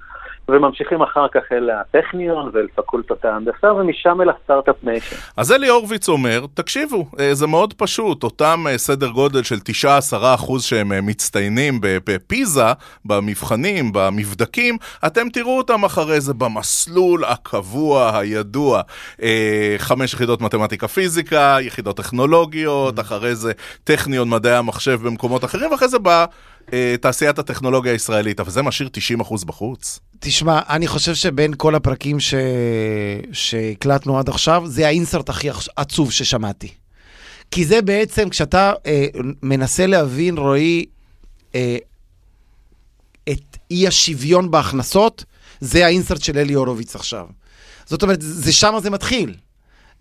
וממשיכים 0.48 1.02
אחר 1.02 1.26
כך 1.34 1.40
אל 1.52 1.70
הטכניון 1.70 2.50
ואל 2.52 2.66
פקולטות 2.74 3.24
ההנדסה, 3.24 3.72
ומשם 3.72 4.20
אל 4.22 4.30
ה 4.30 4.35
start-up 4.35 4.76
nation. 4.82 5.16
אז 5.36 5.52
אלי 5.52 5.68
הורוביץ 5.68 6.08
אומר, 6.08 6.40
תקשיבו, 6.54 7.06
אה, 7.20 7.34
זה 7.34 7.46
מאוד 7.46 7.74
פשוט, 7.74 8.22
אותם 8.22 8.64
אה, 8.68 8.78
סדר 8.78 9.08
גודל 9.08 9.42
של 9.42 9.56
9-10 9.56 10.34
אחוז 10.34 10.64
שהם 10.64 10.92
אה, 10.92 11.00
מצטיינים 11.00 11.78
בפיזה, 11.82 12.72
במבחנים, 13.04 13.92
במבדקים, 13.92 14.76
אתם 15.06 15.28
תראו 15.28 15.58
אותם 15.58 15.84
אחרי 15.84 16.20
זה 16.20 16.34
במסלול 16.34 17.24
הקבוע, 17.24 18.18
הידוע. 18.18 18.82
חמש 19.78 20.14
יחידות 20.14 20.40
מתמטיקה 20.40 20.88
פיזיקה, 20.88 21.56
יחידות 21.60 21.96
טכנולוגיות, 21.96 23.00
אחרי 23.00 23.34
זה 23.34 23.52
טכניון 23.84 24.30
מדעי 24.30 24.56
המחשב 24.56 24.98
במקומות 25.02 25.44
אחרים, 25.44 25.70
ואחרי 25.70 25.88
זה 25.88 25.98
בא... 25.98 26.24
אה, 26.72 26.94
תעשיית 27.00 27.38
הטכנולוגיה 27.38 27.92
הישראלית, 27.92 28.40
אבל 28.40 28.50
זה 28.50 28.62
משאיר 28.62 28.88
90% 29.18 29.22
אחוז 29.22 29.44
בחוץ. 29.44 30.00
תשמע, 30.20 30.60
אני 30.68 30.86
חושב 30.86 31.14
שבין 31.14 31.54
כל 31.56 31.74
הפרקים 31.74 32.20
ש... 32.20 32.34
שהקלטנו 33.32 34.18
עד 34.18 34.28
עכשיו, 34.28 34.62
זה 34.66 34.86
האינסרט 34.86 35.28
הכי 35.28 35.48
עצוב 35.76 36.12
ששמעתי. 36.12 36.68
כי 37.50 37.64
זה 37.64 37.82
בעצם, 37.82 38.28
כשאתה 38.28 38.72
אה, 38.86 39.06
מנסה 39.42 39.86
להבין, 39.86 40.38
רועי, 40.38 40.86
אה, 41.54 41.76
את 43.28 43.56
אי 43.70 43.86
השוויון 43.86 44.50
בהכנסות, 44.50 45.24
זה 45.60 45.86
האינסרט 45.86 46.22
של 46.22 46.38
אלי 46.38 46.52
הורוביץ 46.52 46.94
עכשיו. 46.94 47.26
זאת 47.86 48.02
אומרת, 48.02 48.18
זה 48.20 48.52
שמה 48.52 48.80
זה 48.80 48.90
מתחיל. 48.90 49.34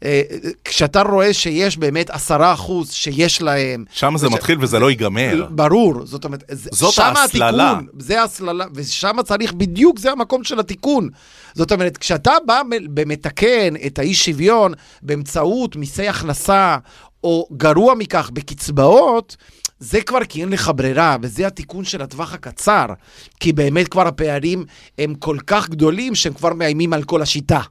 אה, 0.04 0.22
כשאתה 0.66 1.02
רואה 1.02 1.34
שיש 1.34 1.78
באמת 1.78 2.10
עשרה 2.10 2.54
אחוז 2.54 2.92
שיש 2.92 3.42
להם... 3.42 3.86
שם 3.92 4.14
זה 4.18 4.28
וש- 4.28 4.34
מתחיל 4.34 4.58
וזה 4.62 4.80
לא 4.80 4.90
ייגמר. 4.90 5.48
ברור, 5.50 6.06
זאת 6.06 6.26
אומרת, 6.26 6.44
זאת 6.52 6.94
שמה 6.94 7.06
ההסללה. 7.20 7.72
התיקון, 7.72 7.88
זה 8.00 8.22
ההסללה, 8.22 8.66
ושם 8.74 9.16
צריך, 9.26 9.54
בדיוק 9.54 10.00
זה 10.00 10.12
המקום 10.12 10.44
של 10.44 10.60
התיקון. 10.60 11.10
זאת 11.54 11.72
אומרת, 11.72 11.98
כשאתה 11.98 12.32
בא 12.46 12.62
ומתקן 12.98 13.74
את 13.86 14.00
האי 14.00 14.14
שוויון 14.14 14.74
באמצעות 15.02 15.76
מיסי 15.76 16.08
הכנסה, 16.08 16.78
או 17.24 17.48
גרוע 17.58 17.96
מכך, 17.96 18.30
בקצבאות, 18.34 19.36
זה 19.80 20.02
כבר 20.02 20.26
כי 20.30 20.42
אין 20.42 20.50
לך 20.50 20.72
ברירה, 20.76 21.18
וזה 21.22 21.48
התיקון 21.48 21.84
של 21.86 22.02
הטווח 22.02 22.34
הקצר. 22.34 22.86
כי 23.40 23.54
באמת 23.54 23.88
כבר 23.88 24.08
הפערים 24.08 24.66
הם 24.98 25.16
כל 25.16 25.38
כך 25.48 25.70
גדולים 25.70 26.16
שהם 26.16 26.34
כבר 26.34 26.54
מאיימים 26.54 26.94
על 26.94 27.04
כל 27.04 27.22
השיטה. 27.22 27.62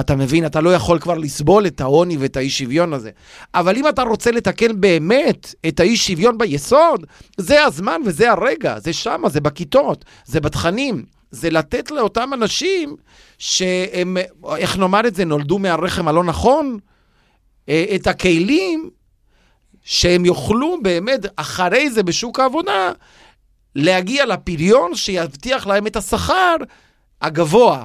אתה 0.00 0.16
מבין? 0.16 0.46
אתה 0.46 0.60
לא 0.60 0.74
יכול 0.74 0.98
כבר 0.98 1.18
לסבול 1.18 1.66
את 1.66 1.80
העוני 1.80 2.16
ואת 2.16 2.36
האי 2.36 2.50
שוויון 2.50 2.92
הזה. 2.92 3.10
אבל 3.54 3.76
אם 3.76 3.88
אתה 3.88 4.02
רוצה 4.02 4.30
לתקן 4.30 4.80
באמת 4.80 5.54
את 5.68 5.80
האי 5.80 5.96
שוויון 5.96 6.38
ביסוד, 6.38 7.06
זה 7.36 7.64
הזמן 7.64 8.00
וזה 8.06 8.30
הרגע, 8.30 8.78
זה 8.78 8.92
שמה, 8.92 9.28
זה 9.28 9.40
בכיתות, 9.40 10.04
זה 10.24 10.40
בתכנים. 10.40 11.04
זה 11.30 11.50
לתת 11.50 11.90
לאותם 11.90 12.30
אנשים 12.34 12.96
שהם, 13.38 14.16
איך 14.56 14.76
נאמר 14.76 15.06
את 15.06 15.14
זה, 15.14 15.24
נולדו 15.24 15.58
מהרחם 15.58 16.08
הלא 16.08 16.24
נכון, 16.24 16.78
אה, 17.68 17.84
את 17.94 18.06
הכלים 18.06 18.90
שהם 19.82 20.24
יוכלו 20.24 20.76
באמת 20.82 21.20
אחרי 21.36 21.90
זה 21.90 22.02
בשוק 22.02 22.40
העבודה 22.40 22.92
להגיע 23.74 24.26
לפריון 24.26 24.94
שיבטיח 24.94 25.66
להם 25.66 25.86
את 25.86 25.96
השכר 25.96 26.56
הגבוה. 27.22 27.84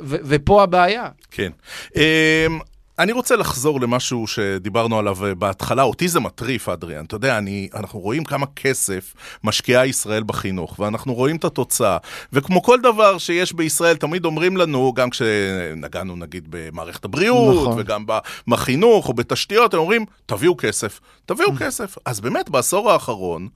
ופה 0.00 0.62
הבעיה. 0.62 1.08
כן. 1.30 1.50
אמ, 1.96 2.58
אני 2.98 3.12
רוצה 3.12 3.36
לחזור 3.36 3.80
למשהו 3.80 4.26
שדיברנו 4.26 4.98
עליו 4.98 5.26
אה, 5.26 5.34
בהתחלה, 5.34 5.82
אותי 5.82 6.08
זה 6.08 6.20
מטריף, 6.20 6.68
אדריאן. 6.68 7.04
אתה 7.04 7.16
יודע, 7.16 7.38
אני, 7.38 7.68
אנחנו 7.74 8.00
רואים 8.00 8.24
כמה 8.24 8.46
כסף 8.56 9.14
משקיעה 9.44 9.86
ישראל 9.86 10.22
בחינוך, 10.22 10.78
ואנחנו 10.78 11.14
רואים 11.14 11.36
את 11.36 11.44
התוצאה. 11.44 11.96
וכמו 12.32 12.62
כל 12.62 12.80
דבר 12.80 13.18
שיש 13.18 13.52
בישראל, 13.52 13.96
תמיד 13.96 14.24
אומרים 14.24 14.56
לנו, 14.56 14.92
גם 14.92 15.10
כשנגענו 15.10 16.16
נגיד 16.16 16.46
במערכת 16.50 17.04
הבריאות, 17.04 17.54
נכון. 17.54 17.68
נכון. 17.68 17.80
וגם 17.80 18.04
בחינוך 18.48 19.08
או 19.08 19.12
בתשתיות, 19.12 19.74
הם 19.74 19.80
אומרים, 19.80 20.04
תביאו 20.26 20.56
כסף, 20.56 21.00
תביאו 21.26 21.50
כסף. 21.58 21.96
אז 22.04 22.20
באמת, 22.20 22.50
בעשור 22.50 22.90
האחרון, 22.90 23.48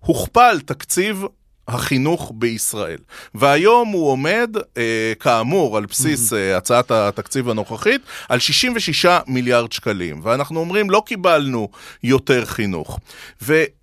הוכפל 0.00 0.60
תקציב 0.60 1.24
החינוך 1.72 2.32
בישראל. 2.34 2.98
והיום 3.34 3.88
הוא 3.88 4.10
עומד, 4.10 4.56
אה, 4.76 5.12
כאמור, 5.20 5.76
על 5.76 5.86
בסיס 5.86 6.32
אה, 6.32 6.56
הצעת 6.56 6.90
התקציב 6.90 7.48
הנוכחית, 7.50 8.00
על 8.28 8.38
66 8.38 9.18
מיליארד 9.26 9.72
שקלים. 9.72 10.20
ואנחנו 10.24 10.60
אומרים, 10.60 10.90
לא 10.90 11.02
קיבלנו 11.06 11.68
יותר 12.02 12.44
חינוך. 12.44 12.98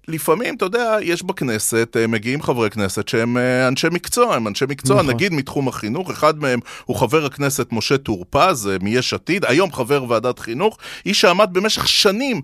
לפעמים, 0.10 0.56
אתה 0.56 0.66
יודע, 0.66 0.98
יש 1.02 1.24
בכנסת, 1.24 1.98
אה, 1.98 2.08
מגיעים 2.08 2.42
חברי 2.42 2.70
כנסת 2.70 3.08
שהם 3.08 3.38
אה, 3.38 3.68
אנשי 3.68 3.88
מקצוע, 3.92 4.36
הם 4.36 4.48
אנשי 4.48 4.66
מקצוע, 4.70 5.02
נכון. 5.02 5.14
נגיד 5.14 5.34
מתחום 5.34 5.68
החינוך, 5.68 6.10
אחד 6.12 6.40
מהם 6.40 6.60
הוא 6.86 6.96
חבר 6.96 7.26
הכנסת 7.26 7.72
משה 7.72 7.98
טור 7.98 8.26
פז, 8.30 8.68
אה, 8.68 8.76
מיש 8.82 9.14
עתיד, 9.14 9.46
היום 9.46 9.72
חבר 9.72 10.04
ועדת 10.10 10.40
חינוך, 10.40 10.78
איש 11.06 11.22
שעמד 11.22 11.50
במשך 11.54 11.88
שנים 11.88 12.42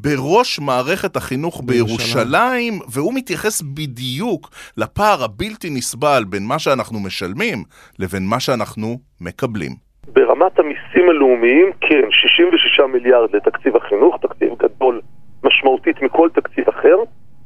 בראש 0.00 0.58
מערכת 0.58 1.16
החינוך 1.16 1.62
בירושלים, 1.64 2.80
והוא 2.88 3.14
מתייחס 3.14 3.62
בדיוק 3.62 4.50
לפער 4.76 5.24
הבלתי 5.24 5.70
נסבל 5.70 6.24
בין 6.28 6.46
מה 6.46 6.58
שאנחנו 6.58 7.00
משלמים 7.00 7.64
לבין 7.98 8.26
מה 8.26 8.40
שאנחנו 8.40 8.98
מקבלים. 9.20 9.88
ברמת 10.12 10.58
המיסים 10.58 11.08
הלאומיים, 11.10 11.72
כן, 11.80 12.10
66 12.10 12.80
מיליארד 12.92 13.36
לתקציב 13.36 13.76
החינוך, 13.76 14.16
תקציב 14.22 14.48
גדול 14.58 15.00
משמעותית 15.44 16.02
מכל 16.02 16.28
תקציב 16.34 16.68
אחר, 16.68 16.96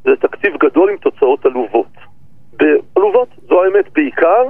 זה 0.04 0.16
תקציב 0.20 0.56
גדול 0.56 0.90
עם 0.90 0.96
תוצאות 0.96 1.46
עלובות. 1.46 1.86
עלובות, 2.96 3.28
זו 3.48 3.64
האמת, 3.64 3.92
בעיקר 3.92 4.42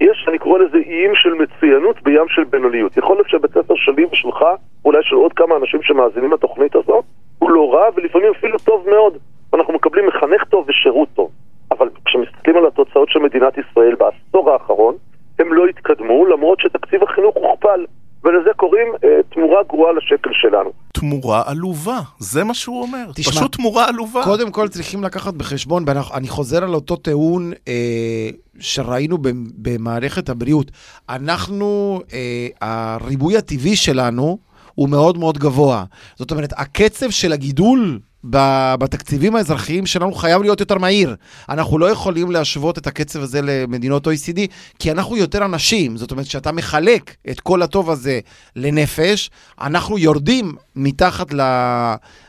יש, 0.00 0.26
אני 0.28 0.38
קורא 0.38 0.58
לזה 0.58 0.76
איים 0.76 1.14
של 1.14 1.34
מצוינות 1.34 2.02
בים 2.02 2.28
של 2.28 2.44
בינוניות. 2.44 2.96
יכול 2.96 3.16
להיות 3.16 3.28
שבית 3.28 3.50
ספר 3.50 3.74
שלי 3.76 4.04
ושלך, 4.12 4.44
אולי 4.84 4.98
של 5.02 5.16
עוד 5.16 5.32
כמה 5.32 5.56
אנשים 5.56 5.82
שמאזינים 5.82 6.32
לתוכנית 6.32 6.76
הזאת, 6.76 7.04
הוא 7.38 7.50
לא 7.50 7.74
רע 7.74 7.84
ולפעמים 7.96 8.32
אפילו 8.38 8.58
טוב 8.58 8.86
מאוד. 8.90 9.16
אנחנו 9.54 9.74
מקבלים 9.74 10.06
מחנך 10.06 10.44
טוב 10.44 10.64
ושירות 10.68 11.08
טוב. 11.14 11.30
אבל 11.70 11.88
כשמסתכלים 12.04 12.56
על 12.56 12.66
התוצאות 12.66 13.08
של 13.08 13.18
מדינת 13.18 13.58
ישראל 13.58 13.94
בעשור 13.94 14.50
האחרון, 14.50 14.94
הם 15.38 15.52
לא 15.52 15.66
התקדמו 15.66 16.26
למרות 16.26 16.60
שתקציב 16.60 17.02
החינוך 17.02 17.36
הוכפל. 17.36 17.84
ולזה 18.24 18.50
קוראים 18.56 18.88
אה, 19.04 19.08
תמורה 19.34 19.62
גרועה 19.68 19.92
לשקל 19.92 20.30
שלנו. 20.32 20.72
תמורה 20.92 21.42
עלובה, 21.46 22.00
זה 22.18 22.44
מה 22.44 22.54
שהוא 22.54 22.82
אומר. 22.82 23.04
תשמע, 23.14 23.32
פשוט 23.32 23.56
תמורה 23.56 23.88
עלובה. 23.88 24.24
קודם 24.24 24.50
כל 24.50 24.68
צריכים 24.68 25.04
לקחת 25.04 25.34
בחשבון, 25.34 25.84
ואני 25.86 26.28
חוזר 26.28 26.64
על 26.64 26.74
אותו 26.74 26.96
טיעון 26.96 27.52
אה, 27.68 28.30
שראינו 28.58 29.18
במערכת 29.56 30.28
הבריאות. 30.28 30.70
אנחנו, 31.08 32.00
אה, 32.12 32.48
הריבוי 32.60 33.36
הטבעי 33.36 33.76
שלנו 33.76 34.38
הוא 34.74 34.88
מאוד 34.88 35.18
מאוד 35.18 35.38
גבוה. 35.38 35.84
זאת 36.16 36.30
אומרת, 36.30 36.52
הקצב 36.56 37.10
של 37.10 37.32
הגידול 37.32 37.98
בתקציבים 38.24 39.36
האזרחיים 39.36 39.86
שלנו 39.86 40.14
חייב 40.14 40.42
להיות 40.42 40.60
יותר 40.60 40.78
מהיר. 40.78 41.16
אנחנו 41.48 41.78
לא 41.78 41.86
יכולים 41.86 42.30
להשוות 42.30 42.78
את 42.78 42.86
הקצב 42.86 43.22
הזה 43.22 43.40
למדינות 43.42 44.06
OECD, 44.06 44.40
כי 44.78 44.90
אנחנו 44.90 45.16
יותר 45.16 45.44
אנשים. 45.44 45.96
זאת 45.96 46.10
אומרת, 46.10 46.26
כשאתה 46.26 46.52
מחלק 46.52 47.16
את 47.30 47.40
כל 47.40 47.62
הטוב 47.62 47.90
הזה 47.90 48.20
לנפש, 48.56 49.30
אנחנו 49.60 49.98
יורדים 49.98 50.52
מתחת 50.76 51.32
ל... 51.32 51.40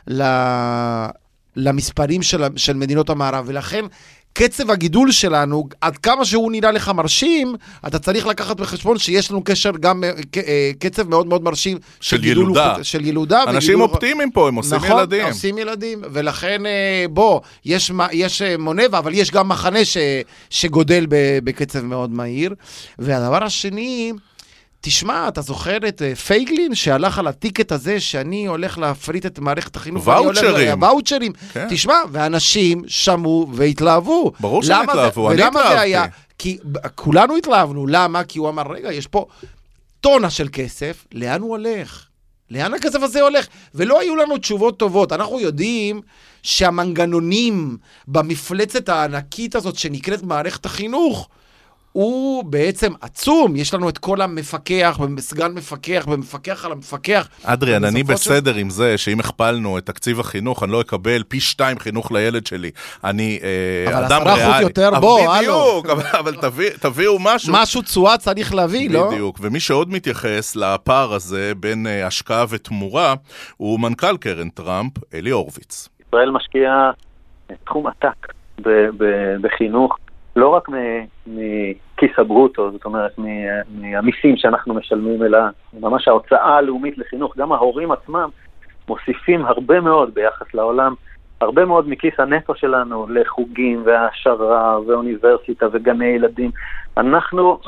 ל... 0.08 0.22
למספרים 1.56 2.22
של, 2.22 2.44
של 2.56 2.76
מדינות 2.76 3.10
המערב, 3.10 3.44
ולכן 3.48 3.84
קצב 4.32 4.70
הגידול 4.70 5.12
שלנו, 5.12 5.68
עד 5.80 5.96
כמה 5.96 6.24
שהוא 6.24 6.52
נראה 6.52 6.72
לך 6.72 6.88
מרשים, 6.88 7.54
אתה 7.86 7.98
צריך 7.98 8.26
לקחת 8.26 8.60
בחשבון 8.60 8.98
שיש 8.98 9.30
לנו 9.30 9.44
קשר 9.44 9.70
גם, 9.80 10.04
אה, 10.36 10.70
קצב 10.78 11.08
מאוד 11.08 11.26
מאוד 11.26 11.42
מרשים 11.42 11.78
של 12.00 12.24
ילודה. 12.24 12.74
הוא, 12.74 12.82
של 12.82 13.06
ילודה. 13.06 13.42
אנשים 13.42 13.74
וגידול... 13.74 13.90
אופטימיים 13.90 14.30
פה, 14.30 14.48
הם 14.48 14.54
עושים 14.54 14.74
נכון, 14.74 14.90
ילדים. 14.90 15.20
נכון, 15.20 15.32
עושים 15.32 15.58
ילדים, 15.58 16.02
ולכן 16.12 16.66
אה, 16.66 17.04
בוא, 17.10 17.40
יש, 17.64 17.92
יש 18.12 18.42
אה, 18.42 18.56
מונה, 18.58 18.86
אבל 18.86 19.14
יש 19.14 19.30
גם 19.30 19.48
מחנה 19.48 19.84
ש, 19.84 19.96
שגודל 20.50 21.06
בקצב 21.44 21.84
מאוד 21.84 22.10
מהיר. 22.10 22.54
והדבר 22.98 23.44
השני, 23.44 24.12
תשמע, 24.84 25.28
אתה 25.28 25.40
זוכר 25.40 25.76
את 25.88 26.02
אה, 26.02 26.14
פייגלין 26.14 26.74
שהלך 26.74 27.18
על 27.18 27.26
הטיקט 27.26 27.72
הזה 27.72 28.00
שאני 28.00 28.46
הולך 28.46 28.78
להפריט 28.78 29.26
את 29.26 29.38
מערכת 29.38 29.76
החינוך? 29.76 30.06
ואוצ'רים. 30.06 30.82
ואוצ'רים. 30.82 31.32
כן. 31.52 31.66
תשמע, 31.70 31.94
ואנשים 32.12 32.82
שמעו 32.86 33.48
והתלהבו. 33.52 34.32
ברור 34.40 34.62
שהם 34.62 34.90
התלהבו, 34.90 35.30
אני 35.30 35.42
התלהבתי. 35.42 35.58
ולמה 35.58 35.74
זה 35.74 35.80
היה? 35.80 36.04
כי 36.38 36.58
כולנו 36.94 37.36
התלהבנו. 37.36 37.86
למה? 37.86 38.24
כי 38.24 38.38
הוא 38.38 38.48
אמר, 38.48 38.62
רגע, 38.72 38.92
יש 38.92 39.06
פה 39.06 39.26
טונה 40.00 40.30
של 40.30 40.48
כסף, 40.52 41.04
לאן 41.12 41.40
הוא 41.40 41.50
הולך? 41.50 42.06
לאן 42.50 42.74
הכסף 42.74 43.02
הזה 43.02 43.20
הולך? 43.20 43.46
ולא 43.74 44.00
היו 44.00 44.16
לנו 44.16 44.38
תשובות 44.38 44.78
טובות. 44.78 45.12
אנחנו 45.12 45.40
יודעים 45.40 46.00
שהמנגנונים 46.42 47.76
במפלצת 48.08 48.88
הענקית 48.88 49.54
הזאת 49.54 49.76
שנקראת 49.76 50.22
מערכת 50.22 50.66
החינוך, 50.66 51.28
הוא 51.92 52.44
בעצם 52.44 52.92
עצום, 53.00 53.56
יש 53.56 53.74
לנו 53.74 53.88
את 53.88 53.98
כל 53.98 54.20
המפקח, 54.20 54.98
סגן 55.18 55.52
מפקח, 55.52 56.04
ומפקח 56.08 56.64
על 56.64 56.72
המפקח. 56.72 57.28
אדריאן, 57.44 57.84
אני 57.84 58.02
בסדר 58.02 58.54
ש... 58.54 58.56
עם 58.56 58.70
זה 58.70 58.98
שאם 58.98 59.20
הכפלנו 59.20 59.78
את 59.78 59.86
תקציב 59.86 60.20
החינוך, 60.20 60.62
אני 60.62 60.72
לא 60.72 60.80
אקבל 60.80 61.22
פי 61.28 61.40
שתיים 61.40 61.78
חינוך 61.78 62.12
לילד 62.12 62.46
שלי. 62.46 62.70
אני 63.04 63.38
אה, 63.42 63.98
אדם 64.06 64.22
ריאלי. 64.22 64.22
אבל 64.22 64.30
עשרה 64.30 64.50
אחוז 64.50 64.62
יותר, 64.62 64.90
בוא, 65.00 65.20
הלו. 65.20 65.80
בדיוק, 65.80 65.86
אבל, 65.86 66.18
אבל 66.18 66.36
תביא, 66.36 66.70
תביאו 66.80 67.18
משהו. 67.20 67.52
משהו 67.52 67.82
תשואה 67.82 68.18
צריך 68.18 68.54
להביא. 68.54 68.90
לא? 68.90 69.10
בדיוק, 69.10 69.38
ומי 69.40 69.60
שעוד 69.60 69.90
מתייחס 69.90 70.56
לפער 70.56 71.14
הזה 71.14 71.52
בין 71.60 71.86
uh, 71.86 72.06
השקעה 72.06 72.44
ותמורה, 72.48 73.14
הוא 73.56 73.80
מנכ"ל 73.80 74.16
קרן 74.16 74.48
טראמפ, 74.48 74.92
אלי 75.14 75.30
הורוביץ. 75.30 75.88
ישראל 76.06 76.30
משקיעה 76.30 76.90
תחום 77.64 77.86
עתק 77.86 78.32
בחינוך. 79.40 79.96
לא 80.36 80.48
רק 80.48 80.68
מכיס 81.26 82.18
הברוטו, 82.18 82.70
זאת 82.70 82.84
אומרת 82.84 83.12
מהמיסים 83.68 84.36
שאנחנו 84.36 84.74
משלמים, 84.74 85.22
אלא 85.22 85.38
ממש 85.80 86.08
ההוצאה 86.08 86.56
הלאומית 86.56 86.98
לחינוך, 86.98 87.36
גם 87.36 87.52
ההורים 87.52 87.92
עצמם 87.92 88.28
מוסיפים 88.88 89.44
הרבה 89.44 89.80
מאוד 89.80 90.14
ביחס 90.14 90.54
לעולם, 90.54 90.94
הרבה 91.40 91.64
מאוד 91.64 91.88
מכיס 91.88 92.14
הנטו 92.18 92.54
שלנו 92.54 93.06
לחוגים 93.10 93.82
והעשרה 93.84 94.80
ואוניברסיטה 94.86 95.66
וגני 95.72 96.06
ילדים. 96.06 96.50
אנחנו 96.96 97.58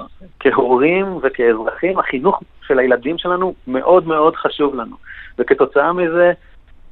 כהורים 0.41 1.19
וכאזרחים, 1.23 1.99
החינוך 1.99 2.43
של 2.67 2.79
הילדים 2.79 3.19
שלנו 3.19 3.55
מאוד 3.67 4.07
מאוד 4.07 4.37
חשוב 4.37 4.75
לנו, 4.75 4.97
וכתוצאה 5.39 5.93
מזה 5.93 6.33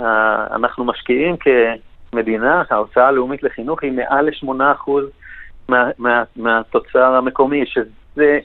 אה, 0.02 0.46
אנחנו 0.54 0.84
משקיעים 0.84 1.36
כמדינה, 1.36 2.62
ההוצאה 2.70 3.08
הלאומית 3.08 3.42
לחינוך 3.42 3.82
היא 3.82 3.92
מעל 3.92 4.26
ל-8% 4.26 4.90
מה, 5.68 5.90
מה, 5.98 6.22
מהתוצר 6.36 7.14
המקומי, 7.14 7.64
שזה 7.66 8.38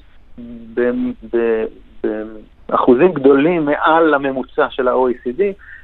באחוזים 2.70 3.14
גדולים 3.14 3.66
מעל 3.66 4.14
הממוצע 4.14 4.68
של 4.70 4.88
ה-OECD, 4.88 5.42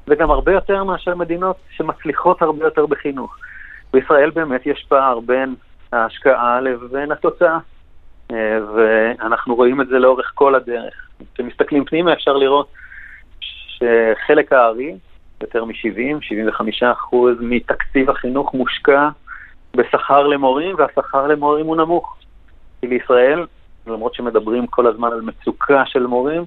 וגם 0.07 0.31
הרבה 0.31 0.51
יותר 0.51 0.83
מאשר 0.83 1.15
מדינות 1.15 1.55
שמצליחות 1.69 2.41
הרבה 2.41 2.65
יותר 2.65 2.85
בחינוך. 2.85 3.37
בישראל 3.93 4.29
באמת 4.29 4.65
יש 4.65 4.85
פער 4.89 5.19
בין 5.19 5.55
ההשקעה 5.91 6.61
לבין 6.61 7.11
התוצאה, 7.11 7.57
אה, 8.31 8.57
ואנחנו 8.75 9.55
רואים 9.55 9.81
את 9.81 9.87
זה 9.87 9.99
לאורך 9.99 10.31
כל 10.35 10.55
הדרך. 10.55 11.09
כשמסתכלים 11.33 11.85
פנימה 11.85 12.13
אפשר 12.13 12.33
לראות 12.33 12.67
שחלק 13.39 14.53
הארי, 14.53 14.95
יותר 15.41 15.65
מ-70-75 15.65 16.91
אחוז 16.91 17.37
מתקציב 17.39 18.09
החינוך 18.09 18.53
מושקע 18.53 19.09
בשכר 19.75 20.27
למורים, 20.27 20.75
והשכר 20.77 21.27
למורים 21.27 21.65
הוא 21.65 21.75
נמוך. 21.75 22.15
כי 22.81 22.87
בישראל, 22.87 23.45
למרות 23.87 24.15
שמדברים 24.15 24.67
כל 24.67 24.87
הזמן 24.87 25.07
על 25.11 25.21
מצוקה 25.21 25.83
של 25.85 26.07
מורים, 26.07 26.43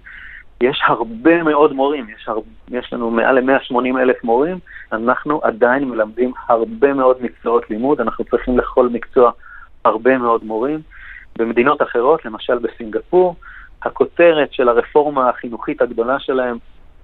יש 0.60 0.82
הרבה 0.86 1.42
מאוד 1.42 1.72
מורים, 1.72 2.06
יש, 2.08 2.28
הר... 2.28 2.38
יש 2.68 2.92
לנו 2.92 3.10
מעל 3.10 3.40
ל-180 3.40 3.98
אלף 4.00 4.24
מורים, 4.24 4.58
אנחנו 4.92 5.40
עדיין 5.42 5.84
מלמדים 5.84 6.32
הרבה 6.48 6.92
מאוד 6.92 7.22
מקצועות 7.22 7.70
לימוד, 7.70 8.00
אנחנו 8.00 8.24
צריכים 8.24 8.58
לכל 8.58 8.88
מקצוע 8.88 9.30
הרבה 9.84 10.18
מאוד 10.18 10.44
מורים. 10.44 10.80
במדינות 11.38 11.82
אחרות, 11.82 12.24
למשל 12.24 12.58
בסינגפור, 12.58 13.36
הכותרת 13.82 14.52
של 14.52 14.68
הרפורמה 14.68 15.28
החינוכית 15.28 15.82
הגדולה 15.82 16.18
שלהם 16.18 16.58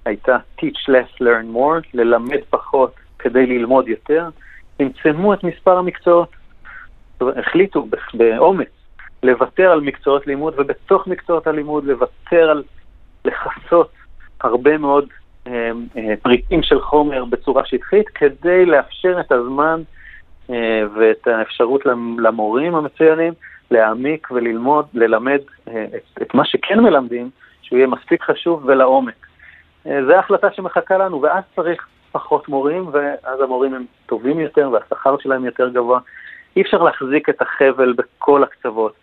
הייתה 0.05 0.37
Teach 0.61 0.89
less, 0.89 1.21
learn 1.21 1.55
more, 1.55 1.87
ללמד 1.93 2.39
פחות 2.49 2.95
כדי 3.19 3.45
ללמוד 3.45 3.87
יותר. 3.87 4.29
צמצמו 4.77 5.33
את 5.33 5.43
מספר 5.43 5.77
המקצועות. 5.77 6.29
החליטו 7.21 7.87
באומץ 8.13 8.67
לוותר 9.23 9.71
על 9.71 9.81
מקצועות 9.81 10.27
לימוד, 10.27 10.53
ובתוך 10.57 11.07
מקצועות 11.07 11.47
הלימוד 11.47 11.85
לוותר 11.85 12.49
על 12.49 12.63
לכסות 13.25 13.91
הרבה 14.41 14.77
מאוד 14.77 15.07
אה, 15.47 15.71
אה, 15.97 16.13
פריטים 16.21 16.63
של 16.63 16.81
חומר 16.81 17.25
בצורה 17.25 17.65
שטחית, 17.65 18.09
כדי 18.09 18.65
לאפשר 18.65 19.19
את 19.19 19.31
הזמן 19.31 19.81
אה, 20.49 20.83
ואת 20.95 21.27
האפשרות 21.27 21.81
למורים 22.17 22.75
המצוינים 22.75 23.33
להעמיק 23.71 24.27
וללמוד, 24.31 24.85
ללמד 24.93 25.39
את, 25.67 26.21
את 26.21 26.33
מה 26.33 26.45
שכן 26.45 26.79
מלמדים, 26.79 27.29
שהוא 27.61 27.77
יהיה 27.77 27.87
מספיק 27.87 28.23
חשוב 28.23 28.65
ולעומק. 28.65 29.27
זו 29.83 30.15
החלטה 30.15 30.47
שמחכה 30.51 30.97
לנו, 30.97 31.21
ואז 31.21 31.43
צריך 31.55 31.87
פחות 32.13 32.49
מורים, 32.49 32.89
ואז 32.91 33.41
המורים 33.41 33.73
הם 33.73 33.85
טובים 34.05 34.39
יותר 34.39 34.69
והשכר 34.73 35.15
שלהם 35.17 35.45
יותר 35.45 35.69
גבוה. 35.69 35.99
אי 36.55 36.61
אפשר 36.61 36.83
להחזיק 36.83 37.29
את 37.29 37.41
החבל 37.41 37.93
בכל 37.93 38.43
הקצוות. 38.43 38.93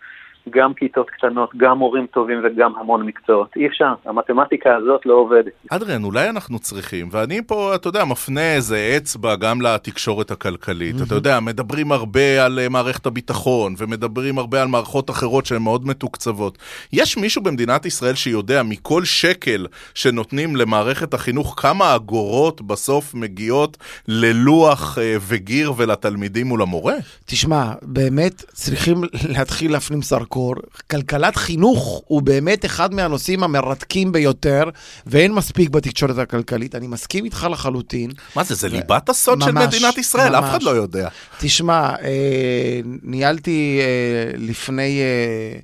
גם 0.49 0.73
כיתות 0.73 1.09
קטנות, 1.09 1.49
גם 1.57 1.77
מורים 1.77 2.07
טובים 2.07 2.41
וגם 2.43 2.73
המון 2.79 3.05
מקצועות. 3.05 3.47
אי 3.55 3.67
אפשר, 3.67 3.93
המתמטיקה 4.05 4.75
הזאת 4.75 5.05
לא 5.05 5.13
עובדת. 5.13 5.51
אדריאן, 5.69 6.03
אולי 6.03 6.29
אנחנו 6.29 6.59
צריכים, 6.59 7.09
ואני 7.11 7.41
פה, 7.47 7.75
אתה 7.75 7.87
יודע, 7.87 8.05
מפנה 8.05 8.55
איזה 8.55 8.93
אצבע 8.97 9.35
גם 9.35 9.61
לתקשורת 9.61 10.31
הכלכלית. 10.31 10.95
אתה 11.07 11.15
יודע, 11.15 11.39
מדברים 11.39 11.91
הרבה 11.91 12.45
על 12.45 12.59
אה, 12.59 12.69
מערכת 12.69 13.05
הביטחון, 13.05 13.75
ומדברים 13.77 14.37
הרבה 14.37 14.61
על 14.61 14.67
מערכות 14.67 15.09
אחרות 15.09 15.45
שהן 15.45 15.61
מאוד 15.61 15.87
מתוקצבות. 15.87 16.57
יש 16.93 17.17
מישהו 17.17 17.43
במדינת 17.43 17.85
ישראל 17.85 18.15
שיודע 18.15 18.63
מכל 18.63 19.05
שקל 19.05 19.67
שנותנים 19.93 20.55
למערכת 20.55 21.13
החינוך, 21.13 21.53
כמה 21.57 21.95
אגורות 21.95 22.61
בסוף 22.61 23.13
מגיעות 23.13 23.77
ללוח 24.07 24.97
אה, 24.97 25.15
וגיר 25.27 25.73
ולתלמידים 25.77 26.47
מול 26.47 26.61
המורה? 26.61 26.95
תשמע, 27.25 27.73
באמת 27.81 28.43
צריכים 28.53 29.01
להתחיל 29.35 29.71
להפנים 29.71 30.01
זרקור. 30.31 30.55
כלכלת 30.91 31.35
חינוך 31.35 32.03
הוא 32.07 32.21
באמת 32.21 32.65
אחד 32.65 32.93
מהנושאים 32.93 33.43
המרתקים 33.43 34.11
ביותר, 34.11 34.63
ואין 35.05 35.33
מספיק 35.33 35.69
בתקשורת 35.69 36.17
הכלכלית. 36.17 36.75
אני 36.75 36.87
מסכים 36.87 37.25
איתך 37.25 37.47
לחלוטין. 37.51 38.11
מה 38.35 38.43
זה, 38.43 38.55
זה 38.55 38.69
ליבת 38.69 39.09
הסוד 39.09 39.41
של 39.41 39.51
ממש, 39.51 39.75
מדינת 39.75 39.97
ישראל, 39.97 40.35
אף 40.35 40.43
אחד 40.43 40.53
ממש. 40.53 40.63
לא 40.63 40.69
יודע. 40.71 41.09
תשמע, 41.39 41.95
אה, 42.01 42.81
ניהלתי 43.03 43.79
אה, 43.81 44.37
לפני 44.37 44.99
אה, 45.01 45.59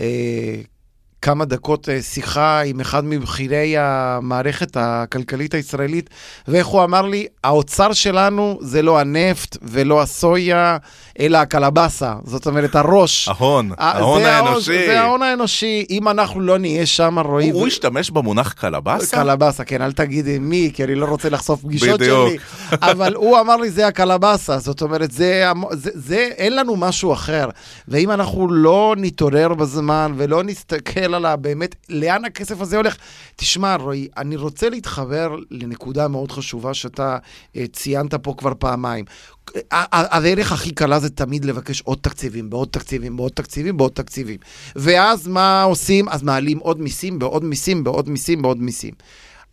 אה, 0.00 0.60
כמה 1.22 1.44
דקות 1.44 1.88
אה, 1.88 2.02
שיחה 2.02 2.60
עם 2.60 2.80
אחד 2.80 3.04
מבכירי 3.04 3.74
המערכת 3.78 4.76
הכלכלית 4.80 5.54
הישראלית, 5.54 6.10
ואיך 6.48 6.66
הוא 6.66 6.84
אמר 6.84 7.02
לי, 7.02 7.26
האוצר 7.44 7.92
שלנו 7.92 8.58
זה 8.60 8.82
לא 8.82 9.00
הנפט 9.00 9.56
ולא 9.62 10.02
הסויה, 10.02 10.76
אלא 11.20 11.38
הקלבסה. 11.38 12.14
זאת 12.24 12.46
אומרת, 12.46 12.76
הראש. 12.76 13.28
ההון, 13.28 13.70
אה, 13.80 13.84
ההון 13.84 14.22
זה 14.22 14.36
האנושי. 14.36 14.86
זה 14.86 15.00
ההון 15.00 15.22
האנושי. 15.22 15.86
אם 15.90 16.08
אנחנו 16.08 16.40
לא 16.40 16.58
נהיה 16.58 16.86
שם, 16.86 17.18
רועי... 17.18 17.50
הוא 17.50 17.66
השתמש 17.66 18.10
במונח 18.10 18.52
קלבסה? 18.52 19.16
קלבסה, 19.16 19.64
כן, 19.64 19.82
אל 19.82 19.92
תגיד 19.92 20.26
מי, 20.40 20.70
כי 20.74 20.84
אני 20.84 20.94
לא 20.94 21.06
רוצה 21.06 21.28
לחשוף 21.30 21.60
פגישות. 21.62 22.00
שלי. 22.00 22.38
אבל 22.90 23.14
הוא 23.14 23.40
אמר 23.40 23.56
לי, 23.56 23.70
זה 23.70 23.86
הקלבסה, 23.86 24.58
זאת 24.58 24.82
אומרת, 24.82 25.10
זה, 25.10 25.50
המ- 25.50 25.64
זה, 25.72 25.90
זה, 25.94 26.28
אין 26.36 26.56
לנו 26.56 26.76
משהו 26.76 27.12
אחר. 27.12 27.48
ואם 27.88 28.10
אנחנו 28.10 28.52
לא 28.52 28.94
נתעורר 28.98 29.54
בזמן 29.54 30.12
ולא 30.16 30.42
נסתכל 30.42 31.09
על 31.14 31.24
ה- 31.26 31.36
באמת, 31.36 31.74
לאן 31.88 32.24
הכסף 32.24 32.60
הזה 32.60 32.76
הולך? 32.76 32.96
תשמע, 33.36 33.76
רועי, 33.76 34.08
אני 34.16 34.36
רוצה 34.36 34.68
להתחבר 34.68 35.36
לנקודה 35.50 36.08
מאוד 36.08 36.32
חשובה 36.32 36.74
שאתה 36.74 37.18
אה, 37.56 37.64
ציינת 37.72 38.14
פה 38.14 38.34
כבר 38.38 38.52
פעמיים. 38.58 39.04
הדרך 39.92 40.52
הכי 40.52 40.70
קלה 40.70 40.98
זה 41.00 41.10
תמיד 41.10 41.44
לבקש 41.44 41.80
עוד 41.80 41.98
תקציבים, 42.00 42.50
בעוד 42.50 42.68
תקציבים, 42.70 43.16
בעוד 43.16 43.32
תקציבים, 43.34 43.76
בעוד 43.76 43.92
תקציבים. 43.92 44.38
ואז 44.76 45.26
מה 45.28 45.62
עושים? 45.62 46.08
אז 46.08 46.22
מעלים 46.22 46.58
עוד 46.58 46.80
מיסים, 46.80 47.18
בעוד 47.18 47.44
מיסים, 47.44 47.84
בעוד 47.84 48.08
מיסים, 48.08 48.42
בעוד 48.42 48.58
מיסים. 48.62 48.94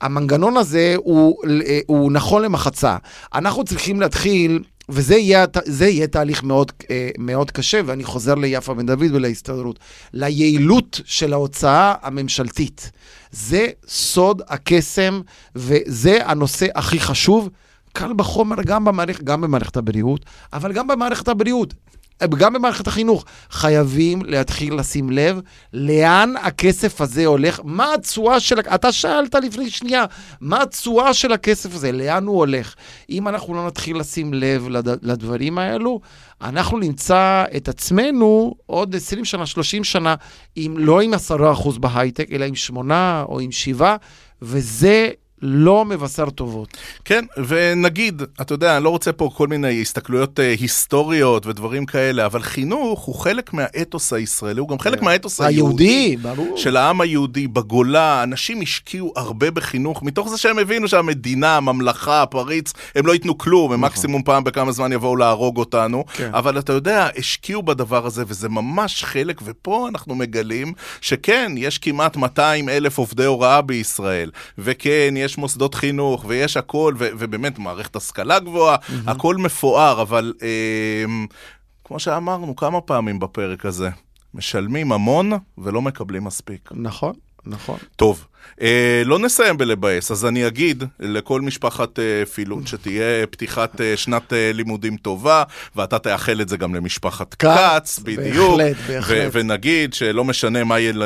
המנגנון 0.02 0.58
הזה 0.58 0.96
הוא, 0.98 1.38
אה, 1.68 1.80
הוא 1.88 2.12
נכון 2.12 2.42
למחצה. 2.44 2.98
אנחנו 3.36 3.64
צריכים 3.64 4.00
להתחיל, 4.02 4.64
וזה 4.90 5.16
יהיה, 5.16 5.46
יהיה 5.82 6.08
תהליך 6.08 6.44
מאוד, 6.44 6.72
אה, 6.90 7.10
מאוד 7.18 7.52
קשה, 7.52 7.82
ואני 7.86 8.04
חוזר 8.04 8.36
ליפה 8.36 8.74
בן 8.74 8.86
דוד 8.86 9.12
ולהסתדרות, 9.14 9.80
ליעילות 10.14 11.02
של 11.06 11.34
ההוצאה 11.34 11.94
הממשלתית. 12.02 12.92
זה 13.32 13.68
סוד 13.88 14.42
הקסם, 14.48 15.22
וזה 15.56 16.20
הנושא 16.26 16.68
הכי 16.76 17.00
חשוב. 17.00 17.50
קל 17.94 18.14
בחומר 18.14 18.56
גם 18.66 18.86
במערכת, 18.86 19.24
גם 19.24 19.42
במערכת 19.42 19.78
הבריאות, 19.78 20.26
אבל 20.54 20.74
גם 20.74 20.88
במערכת 20.88 21.28
הבריאות. 21.28 21.74
גם 22.24 22.54
במערכת 22.54 22.88
החינוך, 22.88 23.26
חייבים 23.50 24.22
להתחיל 24.26 24.74
לשים 24.74 25.10
לב 25.10 25.40
לאן 25.74 26.34
הכסף 26.42 27.02
הזה 27.02 27.26
הולך, 27.26 27.60
מה 27.64 27.94
התשואה 27.94 28.40
של... 28.40 28.60
אתה 28.60 28.92
שאלת 28.92 29.36
לפני 29.36 29.70
שנייה, 29.70 30.06
מה 30.42 30.62
התשואה 30.62 31.14
של 31.14 31.32
הכסף 31.32 31.76
הזה, 31.76 31.92
לאן 31.92 32.26
הוא 32.26 32.38
הולך. 32.38 32.76
אם 33.10 33.28
אנחנו 33.28 33.54
לא 33.54 33.68
נתחיל 33.68 33.98
לשים 33.98 34.34
לב 34.34 34.68
לד... 34.68 35.06
לדברים 35.06 35.58
האלו, 35.58 36.00
אנחנו 36.42 36.78
נמצא 36.78 37.44
את 37.58 37.68
עצמנו 37.68 38.56
עוד 38.66 38.96
20 38.96 39.26
שנה, 39.26 39.46
30 39.46 39.84
שנה, 39.84 40.16
עם, 40.56 40.78
לא 40.78 41.02
עם 41.02 41.14
10% 41.14 41.80
בהייטק, 41.80 42.28
אלא 42.32 42.46
עם 42.46 42.56
8 42.56 43.26
או 43.30 43.40
עם 43.40 43.52
7, 43.52 43.96
וזה 44.42 45.10
לא 45.42 45.86
מבשר 45.86 46.30
טובות. 46.30 46.78
כן, 47.06 47.26
ונגיד, 47.48 48.22
אתה 48.42 48.54
יודע, 48.54 48.78
אני 48.78 48.84
לא 48.84 48.90
רוצה 48.90 49.12
פה 49.12 49.30
כל 49.36 49.48
מיני 49.48 49.82
הסתכלויות 49.82 50.40
אה, 50.40 50.50
היסטוריות 50.60 51.46
ודברים 51.46 51.86
כאלה, 51.86 52.26
אבל 52.26 52.42
חינוך 52.42 53.00
הוא 53.00 53.16
חלק 53.16 53.54
מהאתוס 53.54 54.14
הישראלי, 54.14 54.60
הוא 54.60 54.70
גם 54.70 54.80
חלק 54.80 55.02
מהאתוס 55.02 55.42
היהודי. 55.42 55.84
היהודי, 55.84 56.18
ברור. 56.18 56.58
של 56.58 56.78
העם 56.78 57.02
היהודי 57.02 57.48
בגולה, 57.48 58.24
אנשים 58.24 58.62
השקיעו 58.62 59.14
הרבה 59.16 59.52
בחינוך, 59.52 60.04
מתוך 60.04 60.30
זה 60.30 60.38
שהם 60.38 60.60
הבינו 60.60 60.88
שהמדינה, 60.88 61.58
הממלכה, 61.58 62.22
הפריץ, 62.22 62.74
הם 62.96 63.06
לא 63.06 63.14
ייתנו 63.14 63.38
כלום, 63.38 63.72
הם 63.72 63.82
מקסימום 63.82 64.24
פעם 64.24 64.44
בכמה 64.44 64.72
זמן 64.72 64.92
יבואו 64.92 65.16
להרוג 65.16 65.58
אותנו, 65.58 66.04
כן. 66.14 66.30
אבל 66.34 66.60
אתה 66.60 66.74
יודע, 66.74 67.08
השקיעו 67.18 67.64
בדבר 67.64 68.06
הזה, 68.06 68.24
וזה 68.28 68.50
ממש 68.50 69.04
חלק, 69.04 69.42
ופה 69.46 69.88
אנחנו 69.88 70.16
מגלים 70.16 70.74
שכן, 71.02 71.52
יש 71.58 71.78
כמעט 71.78 72.18
200 72.18 72.70
אלף 72.70 72.98
עובדי 72.98 73.26
הוראה 73.26 73.62
בישראל, 73.62 74.32
וכן, 74.58 75.14
יש 75.28 75.38
מוסדות 75.38 75.76
חינוך, 75.76 76.26
ויש 76.28 76.58
הכל, 76.58 76.94
ו- 76.98 77.10
ובאמת, 77.20 77.60
מערכת 77.60 77.96
השכלה 77.96 78.40
גבוהה, 78.40 78.76
הכל 79.08 79.36
מפואר, 79.36 80.02
אבל 80.02 80.34
אה, 80.42 81.06
כמו 81.84 82.00
שאמרנו 82.00 82.56
כמה 82.56 82.82
פעמים 82.82 83.20
בפרק 83.20 83.66
הזה, 83.66 83.90
משלמים 84.34 84.92
המון 84.92 85.32
ולא 85.58 85.82
מקבלים 85.82 86.24
מספיק. 86.24 86.70
נכון, 86.72 87.14
נכון. 87.46 87.78
טוב, 87.96 88.28
אה, 88.62 89.02
לא 89.06 89.20
נסיים 89.20 89.58
בלבאס, 89.58 90.12
אז 90.12 90.26
אני 90.26 90.48
אגיד 90.48 90.84
לכל 91.00 91.42
משפחת 91.42 92.00
אה, 92.00 92.26
פילון 92.26 92.66
שתהיה 92.66 93.28
פתיחת 93.28 93.82
אה, 93.82 93.98
שנת 93.98 94.34
אה, 94.34 94.52
לימודים 94.54 94.98
טובה, 94.98 95.44
ואתה 95.76 96.00
תאחל 96.00 96.42
את 96.42 96.50
זה 96.50 96.58
גם 96.58 96.76
למשפחת 96.76 97.34
כץ, 97.34 98.00
בדיוק. 98.00 98.58
בהחלט, 98.58 98.78
בהחלט. 98.88 99.30
ונגיד 99.32 99.94
שלא 99.94 100.24
משנה 100.24 100.64
מה, 100.64 100.80
יל... 100.80 101.04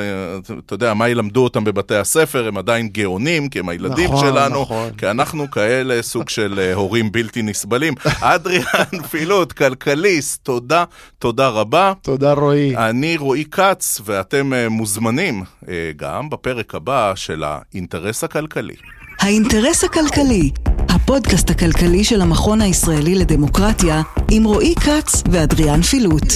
אתה 0.66 0.74
יודע, 0.74 0.94
מה 0.94 1.10
ילמדו 1.10 1.44
אותם 1.44 1.64
בבתי 1.64 1.96
הספר, 1.96 2.48
הם 2.48 2.58
עדיין 2.58 2.88
גאונים, 2.88 3.50
כי 3.50 3.60
הם 3.60 3.70
הילדים 3.70 4.12
נכון, 4.12 4.28
שלנו, 4.28 4.62
נכון. 4.62 4.90
כי 4.98 5.08
אנחנו 5.08 5.52
כאלה 5.52 6.02
סוג 6.02 6.30
של 6.30 6.60
אה, 6.60 6.74
הורים 6.74 7.12
בלתי 7.12 7.42
נסבלים. 7.42 7.94
אדריאן 8.22 9.02
פילוט, 9.12 9.52
כלכליסט, 9.52 10.44
תודה, 10.44 10.84
תודה 11.20 11.48
רבה. 11.48 11.94
תודה, 12.02 12.34
רועי. 12.34 12.78
אני 12.78 13.18
רועי 13.18 13.46
כץ, 13.52 14.02
ואתם 14.06 14.54
אה, 14.54 14.70
מוזמנים 14.70 15.44
אה, 15.70 15.92
גם 15.96 16.30
בפרק 16.30 16.76
הבא 16.76 17.14
של 17.32 17.44
האינטרס 17.44 18.24
הכלכלי. 18.24 18.76
האינטרס 19.20 19.84
הכלכלי, 19.84 20.52
הפודקאסט 20.90 21.50
הכלכלי 21.50 22.04
של 22.04 22.22
המכון 22.22 22.62
הישראלי 22.62 23.16
לדמוקרטיה, 23.16 24.02
עם 24.32 24.44
רועי 24.44 24.76
כץ 24.76 25.24
ואדריאן 25.32 25.82
פילוט. 25.82 26.34